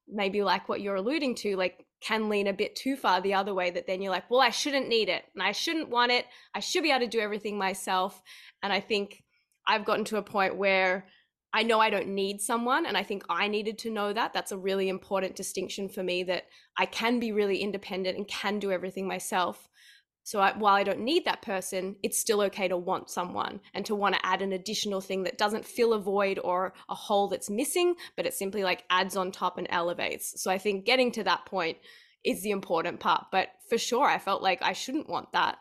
[0.09, 3.53] maybe like what you're alluding to like can lean a bit too far the other
[3.53, 6.27] way that then you're like well i shouldn't need it and i shouldn't want it.
[6.55, 8.23] I should be able to do everything myself.
[8.63, 9.23] And i think
[9.67, 11.07] i've gotten to a point where
[11.53, 14.33] i know i don't need someone and i think i needed to know that.
[14.33, 16.45] That's a really important distinction for me that
[16.77, 19.69] i can be really independent and can do everything myself
[20.29, 23.87] so I, while I don't need that person, it's still okay to want someone and
[23.87, 27.29] to want to add an additional thing that doesn't fill a void or a hole
[27.29, 30.39] that's missing, but it simply like adds on top and elevates.
[30.43, 31.79] So I think getting to that point
[32.27, 33.29] is the important part.
[33.33, 35.57] But for sure, I felt like I shouldn't want that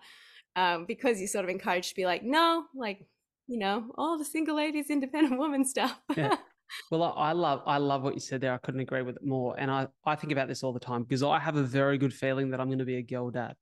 [0.58, 3.08] um, because you're sort of encouraged to be like, no, like,
[3.48, 5.98] you know, all the single ladies, independent woman stuff.
[6.18, 6.36] yeah.
[6.92, 8.54] Well, I love I love what you said there.
[8.54, 9.58] I couldn't agree with it more.
[9.58, 12.14] And I, I think about this all the time because I have a very good
[12.14, 13.56] feeling that I'm going to be a girl dad.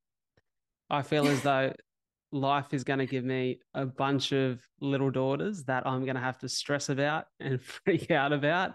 [0.90, 1.72] I feel as though
[2.32, 6.20] life is going to give me a bunch of little daughters that I'm going to
[6.20, 8.74] have to stress about and freak out about.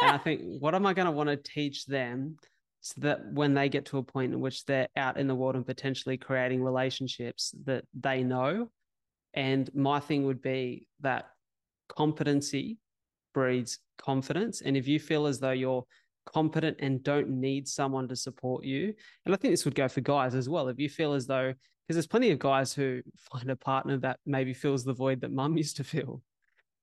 [0.00, 2.36] and I think, what am I going to want to teach them
[2.80, 5.56] so that when they get to a point in which they're out in the world
[5.56, 8.70] and potentially creating relationships that they know?
[9.34, 11.26] And my thing would be that
[11.88, 12.78] competency
[13.34, 14.62] breeds confidence.
[14.62, 15.84] And if you feel as though you're
[16.26, 18.92] competent and don't need someone to support you.
[19.24, 20.68] And I think this would go for guys as well.
[20.68, 21.54] If you feel as though,
[21.86, 23.00] because there's plenty of guys who
[23.32, 26.22] find a partner that maybe fills the void that mum used to fill,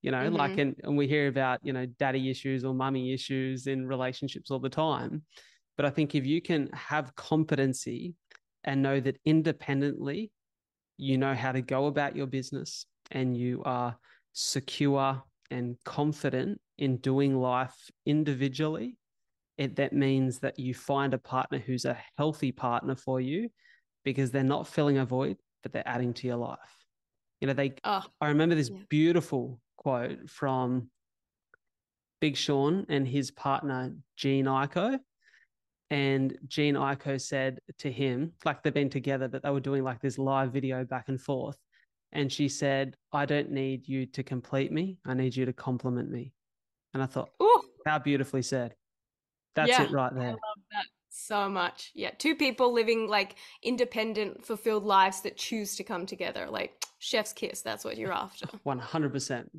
[0.01, 0.35] you know, mm-hmm.
[0.35, 4.49] like, and, and we hear about, you know, daddy issues or mummy issues in relationships
[4.49, 5.23] all the time.
[5.77, 8.13] But I think if you can have competency
[8.63, 10.31] and know that independently,
[10.97, 13.97] you know how to go about your business and you are
[14.33, 15.21] secure
[15.51, 17.75] and confident in doing life
[18.05, 18.97] individually
[19.57, 23.49] it that means that you find a partner who's a healthy partner for you
[24.03, 26.59] because they're not filling a void but they're adding to your life.
[27.39, 28.79] You know they oh, i remember this yeah.
[28.89, 30.89] beautiful quote from
[32.21, 34.97] big sean and his partner Jhené Aiko
[35.89, 39.99] and Jhené Aiko said to him like they've been together but they were doing like
[39.99, 41.57] this live video back and forth.
[42.13, 44.99] And she said i don't need you to complete me.
[45.05, 46.31] I need you to complement me.
[46.93, 47.61] And i thought Ooh.
[47.85, 48.73] how beautifully said
[49.55, 50.23] that's yeah, it right there.
[50.23, 51.91] I love that so much.
[51.93, 52.11] Yeah.
[52.17, 56.47] Two people living like independent, fulfilled lives that choose to come together.
[56.49, 57.61] Like chef's kiss.
[57.61, 58.47] That's what you're after.
[58.65, 59.49] 100%.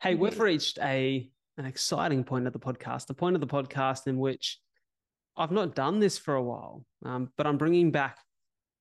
[0.00, 0.22] Hey, mm-hmm.
[0.22, 1.28] we've reached a
[1.58, 4.58] an exciting point of the podcast, the point of the podcast in which
[5.36, 8.16] I've not done this for a while, um, but I'm bringing back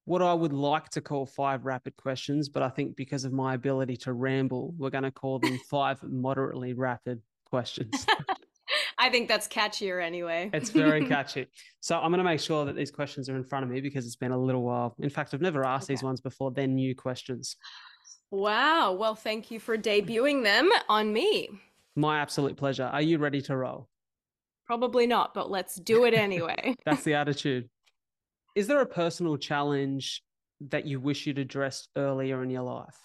[0.05, 2.47] what I would like to call five rapid questions.
[2.47, 6.01] But I think because of my ability to ramble, we're going to call them five
[6.03, 8.05] moderately rapid questions.
[9.02, 10.52] I think that's catchier anyway.
[10.54, 11.47] it's very catchy.
[11.80, 14.06] So I'm going to make sure that these questions are in front of me because
[14.06, 14.95] it's been a little while.
[14.99, 15.95] In fact, I've never asked okay.
[15.95, 16.52] these ones before.
[16.52, 17.56] They're new questions.
[18.30, 18.93] Wow.
[18.93, 21.49] Well, thank you for debuting them on me.
[21.95, 22.84] My absolute pleasure.
[22.84, 23.89] Are you ready to roll?
[24.68, 26.76] Probably not, but let's do it anyway.
[26.86, 27.70] that's the attitude.
[28.56, 30.22] Is there a personal challenge
[30.70, 32.95] that you wish you'd addressed earlier in your life?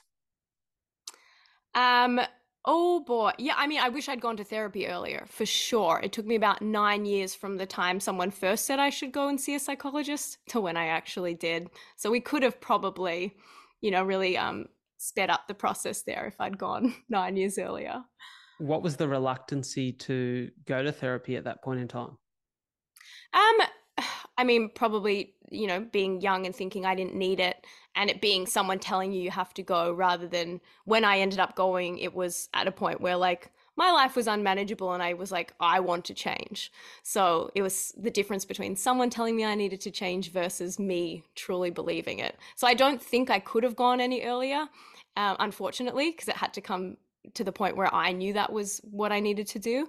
[1.74, 2.20] Um,
[2.68, 3.30] Oh boy.
[3.38, 6.00] Yeah, I mean, I wish I'd gone to therapy earlier, for sure.
[6.02, 9.28] It took me about nine years from the time someone first said I should go
[9.28, 11.70] and see a psychologist to when I actually did.
[11.96, 13.36] So we could have probably,
[13.80, 14.66] you know, really um,
[14.98, 18.02] sped up the process there if I'd gone nine years earlier.
[18.58, 22.18] What was the reluctancy to go to therapy at that point in time?
[23.32, 23.66] Um,
[24.36, 28.20] I mean, probably, you know, being young and thinking I didn't need it and it
[28.20, 31.98] being someone telling you you have to go rather than when I ended up going,
[31.98, 35.52] it was at a point where like my life was unmanageable and I was like,
[35.60, 36.72] I want to change.
[37.02, 41.24] So it was the difference between someone telling me I needed to change versus me
[41.34, 42.36] truly believing it.
[42.54, 44.66] So I don't think I could have gone any earlier,
[45.16, 46.96] uh, unfortunately, because it had to come
[47.34, 49.88] to the point where I knew that was what I needed to do.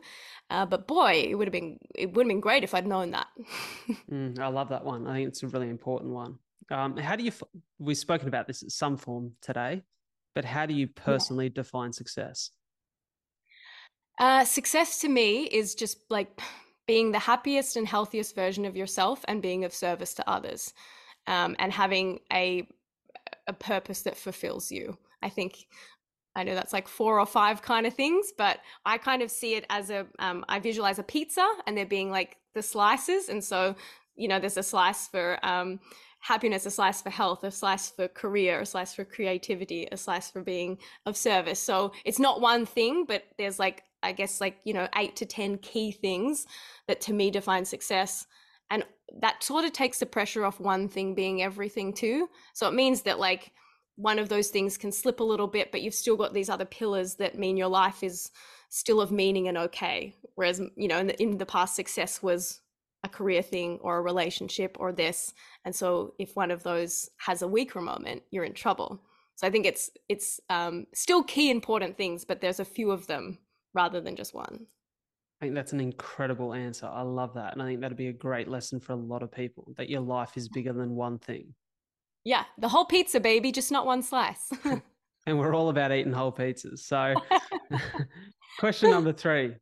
[0.49, 3.11] Uh, but boy, it would have been it would have been great if I'd known
[3.11, 3.27] that.
[4.11, 5.07] mm, I love that one.
[5.07, 6.39] I think it's a really important one.
[6.71, 7.31] Um, how do you?
[7.79, 9.83] We've spoken about this at some form today,
[10.35, 11.53] but how do you personally yeah.
[11.55, 12.51] define success?
[14.19, 16.39] Uh, success to me is just like
[16.87, 20.73] being the happiest and healthiest version of yourself and being of service to others,
[21.27, 22.67] um, and having a
[23.47, 24.97] a purpose that fulfills you.
[25.21, 25.67] I think
[26.37, 29.55] I know that's like four or five kind of things, but I kind of see
[29.55, 33.27] it as a um, I visualize a pizza and there being like the slices.
[33.27, 33.75] And so,
[34.15, 35.79] you know, there's a slice for um,
[36.19, 40.29] happiness, a slice for health, a slice for career, a slice for creativity, a slice
[40.29, 40.77] for being
[41.07, 41.59] of service.
[41.59, 45.25] So it's not one thing, but there's like I guess like, you know, eight to
[45.25, 46.45] 10 key things
[46.87, 48.27] that to me define success.
[48.69, 48.85] And
[49.21, 52.29] that sort of takes the pressure off one thing being everything too.
[52.53, 53.51] So it means that like
[53.97, 56.65] one of those things can slip a little bit, but you've still got these other
[56.65, 58.31] pillars that mean your life is
[58.69, 60.15] still of meaning and okay.
[60.35, 62.61] Whereas, you know, in the, in the past, success was
[63.03, 65.33] a career thing or a relationship or this.
[65.65, 69.01] And so if one of those has a weaker moment, you're in trouble.
[69.35, 73.07] So I think it's it's um, still key important things, but there's a few of
[73.07, 73.39] them
[73.73, 74.65] rather than just one.
[75.39, 76.87] I think that's an incredible answer.
[76.87, 77.53] I love that.
[77.53, 80.01] And I think that'd be a great lesson for a lot of people that your
[80.01, 81.53] life is bigger than one thing.
[82.27, 84.51] Yeah, the whole pizza, baby, just not one slice.
[85.25, 86.79] and we're all about eating whole pizzas.
[86.79, 87.15] So,
[88.59, 89.55] question number three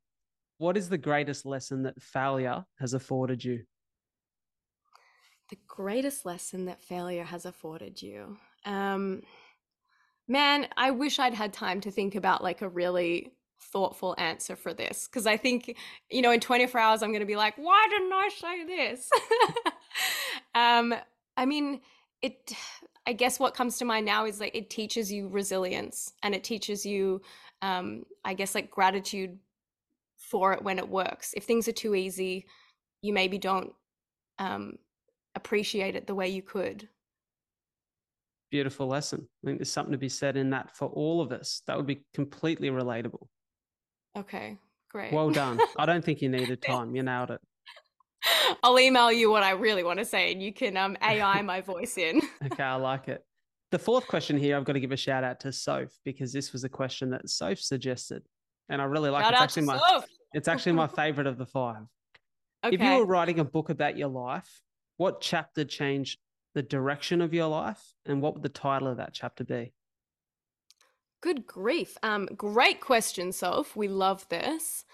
[0.58, 3.62] What is the greatest lesson that failure has afforded you?
[5.52, 8.36] The greatest lesson that failure has afforded you.
[8.66, 9.22] Um,
[10.28, 14.74] man, I wish I'd had time to think about like a really thoughtful answer for
[14.74, 15.78] this because I think,
[16.10, 19.10] you know, in 24 hours, I'm going to be like, why didn't I say this?
[20.56, 20.96] um,
[21.38, 21.82] I mean,
[22.26, 22.54] it,
[23.08, 26.44] I guess what comes to mind now is like it teaches you resilience and it
[26.44, 27.22] teaches you,
[27.62, 29.38] um, I guess, like gratitude
[30.18, 31.34] for it when it works.
[31.36, 32.46] If things are too easy,
[33.02, 33.74] you maybe don't
[34.40, 34.78] um,
[35.36, 36.90] appreciate it the way you could
[38.56, 39.28] beautiful lesson.
[39.44, 41.62] I think there's something to be said in that for all of us.
[41.68, 43.28] That would be completely relatable.
[44.18, 44.58] Okay,
[44.90, 45.12] great.
[45.12, 45.60] Well done.
[45.78, 46.96] I don't think you needed time.
[46.96, 47.42] You nailed it.
[48.64, 51.62] I'll email you what I really want to say and you can um, AI my
[51.62, 52.22] voice in.
[52.46, 53.24] okay, I like it.
[53.72, 56.54] The fourth question here, I've got to give a shout out to Soph because this
[56.54, 58.24] was a question that Soph suggested.
[58.70, 59.34] And I really like it.
[59.34, 60.06] It's actually my Soph.
[60.34, 61.84] it's actually my favorite of the five.
[62.64, 62.76] Okay.
[62.76, 64.62] If you were writing a book about your life,
[64.98, 66.20] what chapter changed
[66.56, 69.74] the direction of your life, and what would the title of that chapter be?
[71.22, 71.98] Good grief.
[72.02, 73.76] Um, great question, Soph.
[73.76, 74.86] We love this.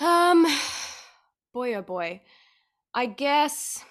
[0.00, 0.46] Um,
[1.52, 2.22] boy, oh boy.
[2.94, 3.84] I guess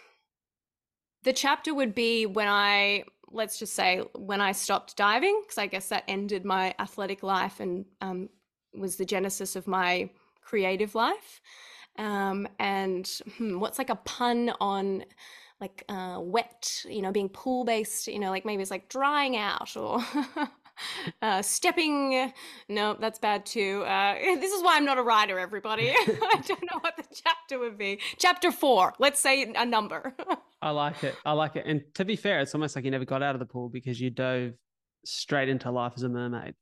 [1.24, 5.68] the chapter would be when I, let's just say, when I stopped diving, because I
[5.68, 8.30] guess that ended my athletic life and um,
[8.74, 10.10] was the genesis of my
[10.42, 11.42] creative life.
[11.98, 15.04] Um, and hmm, what's like a pun on
[15.60, 19.36] like uh, wet, you know, being pool based, you know, like maybe it's like drying
[19.36, 20.00] out or
[21.22, 22.32] uh, stepping.
[22.68, 23.84] No, that's bad too.
[23.86, 25.90] Uh, this is why I'm not a writer, everybody.
[25.98, 28.00] I don't know what the chapter would be.
[28.18, 30.16] Chapter four, let's say a number.
[30.62, 31.16] I like it.
[31.26, 31.66] I like it.
[31.66, 34.00] And to be fair, it's almost like you never got out of the pool because
[34.00, 34.54] you dove
[35.06, 36.56] straight into life as a mermaid.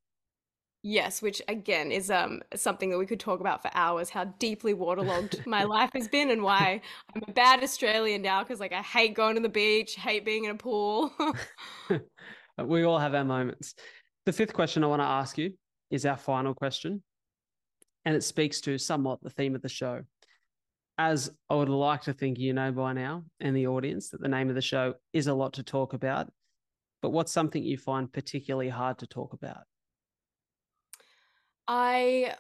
[0.84, 4.10] Yes, which again is um something that we could talk about for hours.
[4.10, 6.82] How deeply waterlogged my life has been, and why
[7.14, 10.46] I'm a bad Australian now because like I hate going to the beach, hate being
[10.46, 11.12] in a pool.
[12.64, 13.74] we all have our moments.
[14.28, 15.54] The fifth question I want to ask you
[15.90, 17.02] is our final question,
[18.04, 20.02] and it speaks to somewhat the theme of the show.
[20.98, 24.28] As I would like to think you know by now, and the audience, that the
[24.28, 26.30] name of the show is a lot to talk about.
[27.02, 29.62] But what's something you find particularly hard to talk about?
[31.66, 32.36] I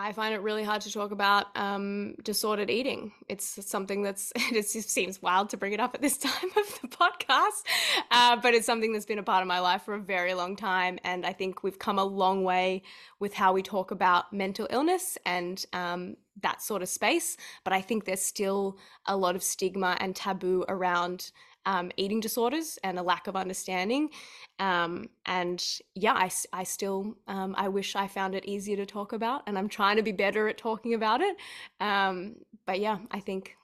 [0.00, 3.12] I find it really hard to talk about um, disordered eating.
[3.28, 6.80] It's something that's it just seems wild to bring it up at this time of
[6.80, 7.64] the podcast,
[8.10, 10.56] uh, but it's something that's been a part of my life for a very long
[10.56, 12.82] time, and I think we've come a long way
[13.18, 17.36] with how we talk about mental illness and um, that sort of space.
[17.62, 21.30] But I think there's still a lot of stigma and taboo around
[21.66, 24.10] um, eating disorders and a lack of understanding.
[24.58, 29.12] Um, and yeah, I, I still, um, I wish I found it easier to talk
[29.12, 31.36] about and I'm trying to be better at talking about it.
[31.80, 32.36] Um,
[32.66, 33.56] but yeah, I think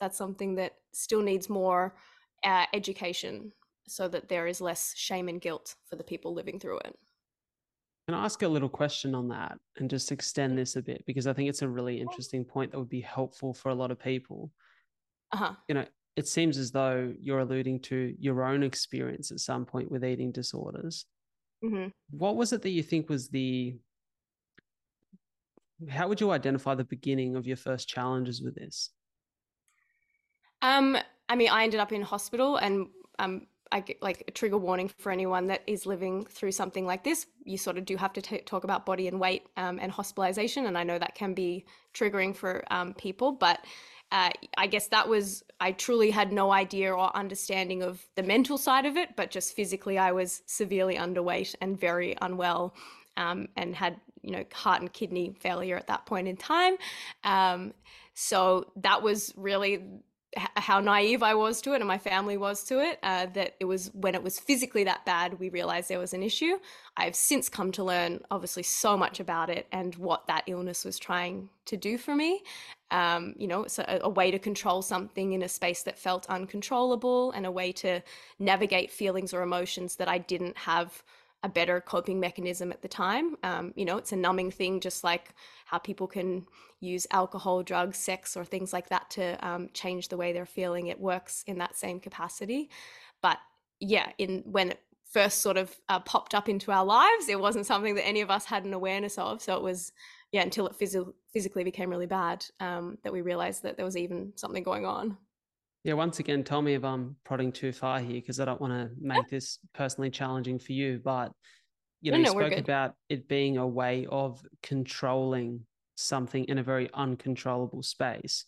[0.00, 1.94] that's something that still needs more
[2.44, 3.52] uh, education
[3.86, 6.96] so that there is less shame and guilt for the people living through it.
[8.08, 11.04] Can I ask a little question on that and just extend this a bit?
[11.06, 13.92] Because I think it's a really interesting point that would be helpful for a lot
[13.92, 14.50] of people.
[15.30, 15.52] Uh-huh.
[15.68, 15.86] You know,
[16.16, 20.32] it seems as though you're alluding to your own experience at some point with eating
[20.32, 21.06] disorders.
[21.64, 21.88] Mm-hmm.
[22.10, 23.76] What was it that you think was the
[25.90, 28.90] how would you identify the beginning of your first challenges with this?
[30.60, 30.96] Um,
[31.28, 32.86] I mean, I ended up in hospital, and
[33.18, 37.02] um, I get like a trigger warning for anyone that is living through something like
[37.02, 37.26] this.
[37.44, 40.66] You sort of do have to t- talk about body and weight um, and hospitalization,
[40.66, 41.64] and I know that can be
[41.94, 43.64] triggering for um, people, but
[44.12, 48.58] uh, I guess that was, I truly had no idea or understanding of the mental
[48.58, 52.74] side of it, but just physically, I was severely underweight and very unwell
[53.16, 56.76] um, and had, you know, heart and kidney failure at that point in time.
[57.24, 57.72] Um,
[58.12, 59.82] so that was really
[60.36, 62.98] how naive I was to it and my family was to it.
[63.02, 66.22] Uh, that it was when it was physically that bad, we realized there was an
[66.22, 66.58] issue.
[66.96, 70.98] I've since come to learn, obviously, so much about it and what that illness was
[70.98, 72.42] trying to do for me.
[72.90, 76.26] Um, you know, it's a, a way to control something in a space that felt
[76.28, 78.02] uncontrollable and a way to
[78.38, 81.02] navigate feelings or emotions that I didn't have
[81.42, 83.36] a better coping mechanism at the time.
[83.42, 85.34] Um, you know, it's a numbing thing, just like
[85.66, 86.46] how people can
[86.80, 90.86] use alcohol, drugs, sex, or things like that to um, change the way they're feeling.
[90.86, 92.70] It works in that same capacity.
[93.20, 93.38] But
[93.80, 97.66] yeah, in when it first sort of uh, popped up into our lives, it wasn't
[97.66, 99.42] something that any of us had an awareness of.
[99.42, 99.92] So it was
[100.30, 103.96] yeah until it phys- physically became really bad um, that we realized that there was
[103.96, 105.18] even something going on.
[105.84, 108.72] Yeah, once again, tell me if I'm prodding too far here because I don't want
[108.72, 111.00] to make this personally challenging for you.
[111.02, 111.32] But
[112.00, 116.58] you know, no, no, you spoke about it being a way of controlling something in
[116.58, 118.44] a very uncontrollable space.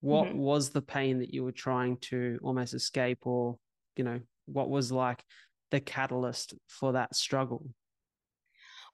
[0.00, 0.38] What mm-hmm.
[0.38, 3.56] was the pain that you were trying to almost escape, or
[3.96, 5.24] you know, what was like
[5.70, 7.66] the catalyst for that struggle?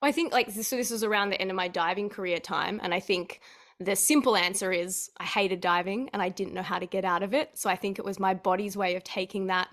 [0.01, 0.77] Well, I think like so.
[0.77, 3.41] This was around the end of my diving career time, and I think
[3.85, 7.23] the simple answer is I hated diving and I didn't know how to get out
[7.23, 7.51] of it.
[7.55, 9.69] So I think it was my body's way of taking that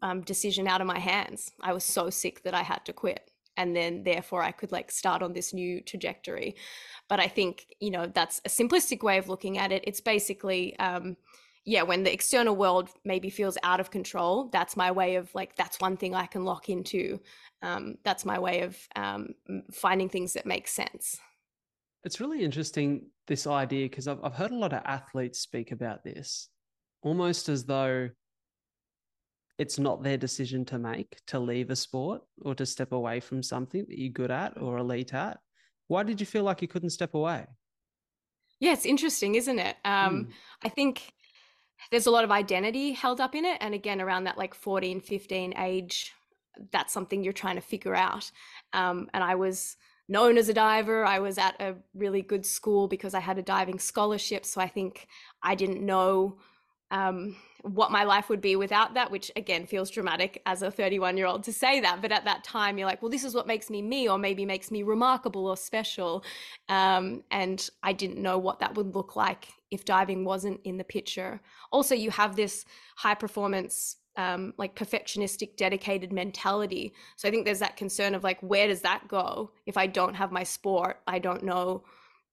[0.00, 1.52] um, decision out of my hands.
[1.60, 3.30] I was so sick that I had to quit.
[3.56, 6.56] And then therefore I could like start on this new trajectory.
[7.08, 9.84] But I think, you know, that's a simplistic way of looking at it.
[9.86, 11.16] It's basically, um,
[11.64, 15.54] yeah, when the external world maybe feels out of control, that's my way of like,
[15.54, 17.20] that's one thing I can lock into.
[17.60, 19.34] Um, that's my way of um,
[19.70, 21.20] finding things that make sense.
[22.04, 26.02] It's really interesting, this idea, because I've, I've heard a lot of athletes speak about
[26.02, 26.48] this,
[27.02, 28.10] almost as though
[29.58, 33.42] it's not their decision to make to leave a sport or to step away from
[33.42, 35.38] something that you're good at or elite at.
[35.86, 37.46] Why did you feel like you couldn't step away?
[38.58, 39.76] Yeah, it's interesting, isn't it?
[39.84, 40.28] Um, mm.
[40.64, 41.12] I think
[41.90, 43.58] there's a lot of identity held up in it.
[43.60, 46.12] And again, around that like 14, 15 age,
[46.70, 48.30] that's something you're trying to figure out.
[48.72, 49.76] Um, and I was
[50.08, 51.04] known as a diver.
[51.04, 54.44] I was at a really good school because I had a diving scholarship.
[54.44, 55.06] So I think
[55.42, 56.38] I didn't know
[56.90, 61.16] um, what my life would be without that, which again feels dramatic as a 31
[61.16, 62.02] year old to say that.
[62.02, 64.44] But at that time, you're like, well, this is what makes me me, or maybe
[64.44, 66.22] makes me remarkable or special.
[66.68, 70.84] Um, and I didn't know what that would look like if diving wasn't in the
[70.84, 71.40] picture.
[71.70, 72.64] Also, you have this
[72.96, 76.92] high performance um, like perfectionistic, dedicated mentality.
[77.16, 80.14] So I think there's that concern of like, where does that go if I don't
[80.14, 81.00] have my sport?
[81.06, 81.84] I don't know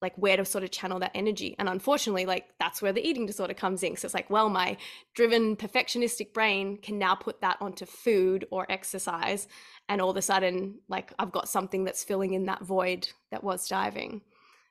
[0.02, 1.56] like where to sort of channel that energy.
[1.60, 3.98] And unfortunately, like that's where the eating disorder comes in.
[3.98, 4.78] So it's like, well, my
[5.14, 9.48] driven perfectionistic brain can now put that onto food or exercise.
[9.90, 13.44] And all of a sudden, like I've got something that's filling in that void that
[13.44, 14.22] was diving.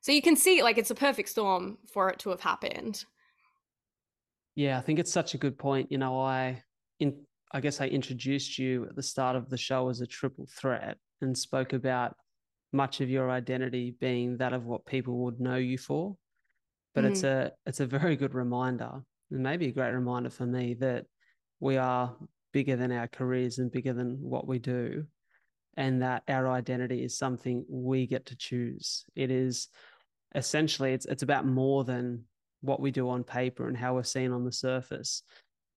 [0.01, 3.05] So you can see like it's a perfect storm for it to have happened.
[4.55, 5.93] Yeah, I think it's such a good point.
[5.93, 6.63] You know, I
[7.01, 10.47] in I guess I introduced you at the start of the show as a triple
[10.55, 12.15] threat and spoke about
[12.73, 16.17] much of your identity being that of what people would know you for.
[16.95, 17.13] But mm-hmm.
[17.13, 19.01] it's a it's a very good reminder,
[19.31, 21.07] and maybe a great reminder for me that
[21.61, 22.15] we are
[22.53, 25.05] bigger than our careers and bigger than what we do.
[25.77, 29.05] And that our identity is something we get to choose.
[29.15, 29.69] It is
[30.35, 32.25] essentially it's it's about more than
[32.61, 35.23] what we do on paper and how we're seen on the surface.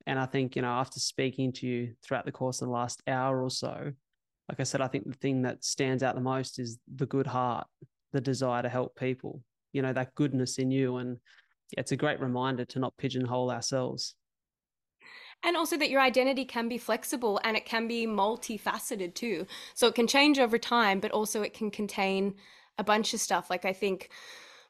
[0.07, 3.01] And I think, you know, after speaking to you throughout the course of the last
[3.07, 3.91] hour or so,
[4.49, 7.27] like I said, I think the thing that stands out the most is the good
[7.27, 7.67] heart,
[8.11, 9.41] the desire to help people,
[9.73, 10.97] you know, that goodness in you.
[10.97, 11.17] And
[11.77, 14.15] it's a great reminder to not pigeonhole ourselves.
[15.43, 19.47] And also that your identity can be flexible and it can be multifaceted too.
[19.73, 22.35] So it can change over time, but also it can contain
[22.77, 23.49] a bunch of stuff.
[23.49, 24.09] Like I think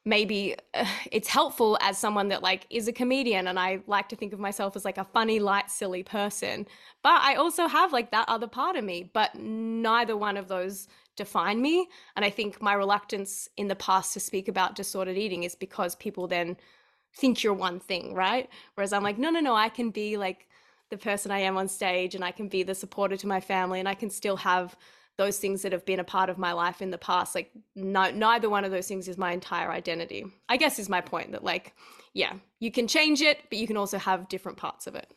[0.06, 4.16] maybe uh, it's helpful as someone that like is a comedian and I like to
[4.16, 6.66] think of myself as like a funny light silly person.
[7.04, 10.88] But I also have like that other part of me but neither one of those
[11.16, 11.88] define me.
[12.16, 15.96] And I think my reluctance in the past to speak about disordered eating is because
[15.96, 16.58] people then
[17.16, 18.50] think you're one thing right?
[18.76, 20.48] Whereas I'm like no no no I can be like
[20.90, 23.80] the person I am on stage and I can be the supporter to my family
[23.80, 24.76] and I can still have
[25.18, 28.10] those things that have been a part of my life in the past like no,
[28.12, 30.26] neither one of those things is my entire identity.
[30.50, 31.76] I guess is my point that like
[32.14, 35.12] yeah you can change it but you can also have different parts of it.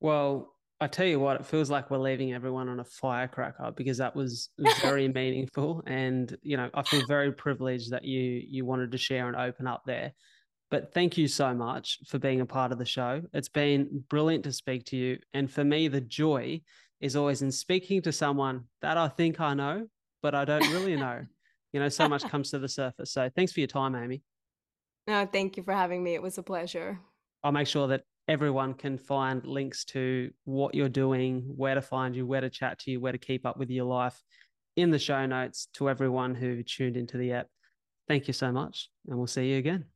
[0.00, 3.98] Well i tell you what it feels like we're leaving everyone on a firecracker because
[3.98, 4.50] that was
[4.80, 5.82] very meaningful.
[5.86, 9.66] And you know i feel very privileged that you you wanted to share and open
[9.66, 10.12] up there.
[10.70, 13.22] But thank you so much for being a part of the show.
[13.32, 15.18] It's been brilliant to speak to you.
[15.32, 16.60] And for me the joy
[17.00, 19.86] is always in speaking to someone that I think I know,
[20.22, 21.24] but I don't really know.
[21.72, 23.12] you know, so much comes to the surface.
[23.12, 24.22] So thanks for your time, Amy.
[25.06, 26.14] No, thank you for having me.
[26.14, 26.98] It was a pleasure.
[27.42, 32.14] I'll make sure that everyone can find links to what you're doing, where to find
[32.14, 34.22] you, where to chat to you, where to keep up with your life
[34.76, 37.46] in the show notes to everyone who tuned into the app.
[38.06, 39.86] Thank you so much, and we'll see you again.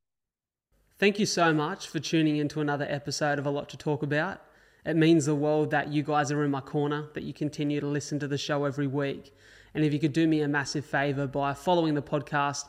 [0.98, 4.40] Thank you so much for tuning into another episode of A Lot to Talk About.
[4.84, 7.86] It means the world that you guys are in my corner, that you continue to
[7.86, 9.32] listen to the show every week.
[9.74, 12.64] And if you could do me a massive favor by following the podcast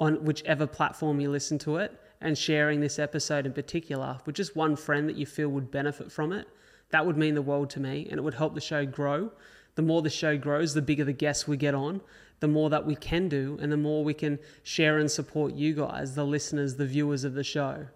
[0.00, 4.56] on whichever platform you listen to it and sharing this episode in particular with just
[4.56, 6.48] one friend that you feel would benefit from it,
[6.90, 9.30] that would mean the world to me and it would help the show grow.
[9.76, 12.00] The more the show grows, the bigger the guests we get on,
[12.40, 15.74] the more that we can do, and the more we can share and support you
[15.74, 17.86] guys, the listeners, the viewers of the show.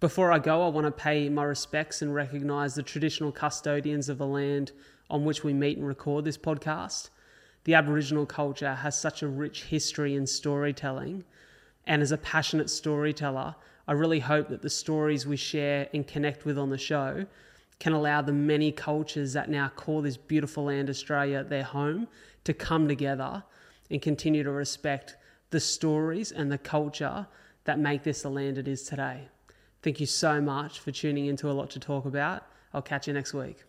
[0.00, 4.18] Before I go, I want to pay my respects and recognize the traditional custodians of
[4.18, 4.70] the land
[5.10, 7.10] on which we meet and record this podcast.
[7.64, 11.24] The Aboriginal culture has such a rich history in storytelling,
[11.84, 13.56] and as a passionate storyteller,
[13.88, 17.26] I really hope that the stories we share and connect with on the show
[17.80, 22.06] can allow the many cultures that now call this beautiful land, Australia, their home,
[22.44, 23.42] to come together
[23.90, 25.16] and continue to respect
[25.50, 27.26] the stories and the culture
[27.64, 29.28] that make this the land it is today.
[29.82, 32.44] Thank you so much for tuning into a lot to talk about.
[32.74, 33.64] I'll catch you next week.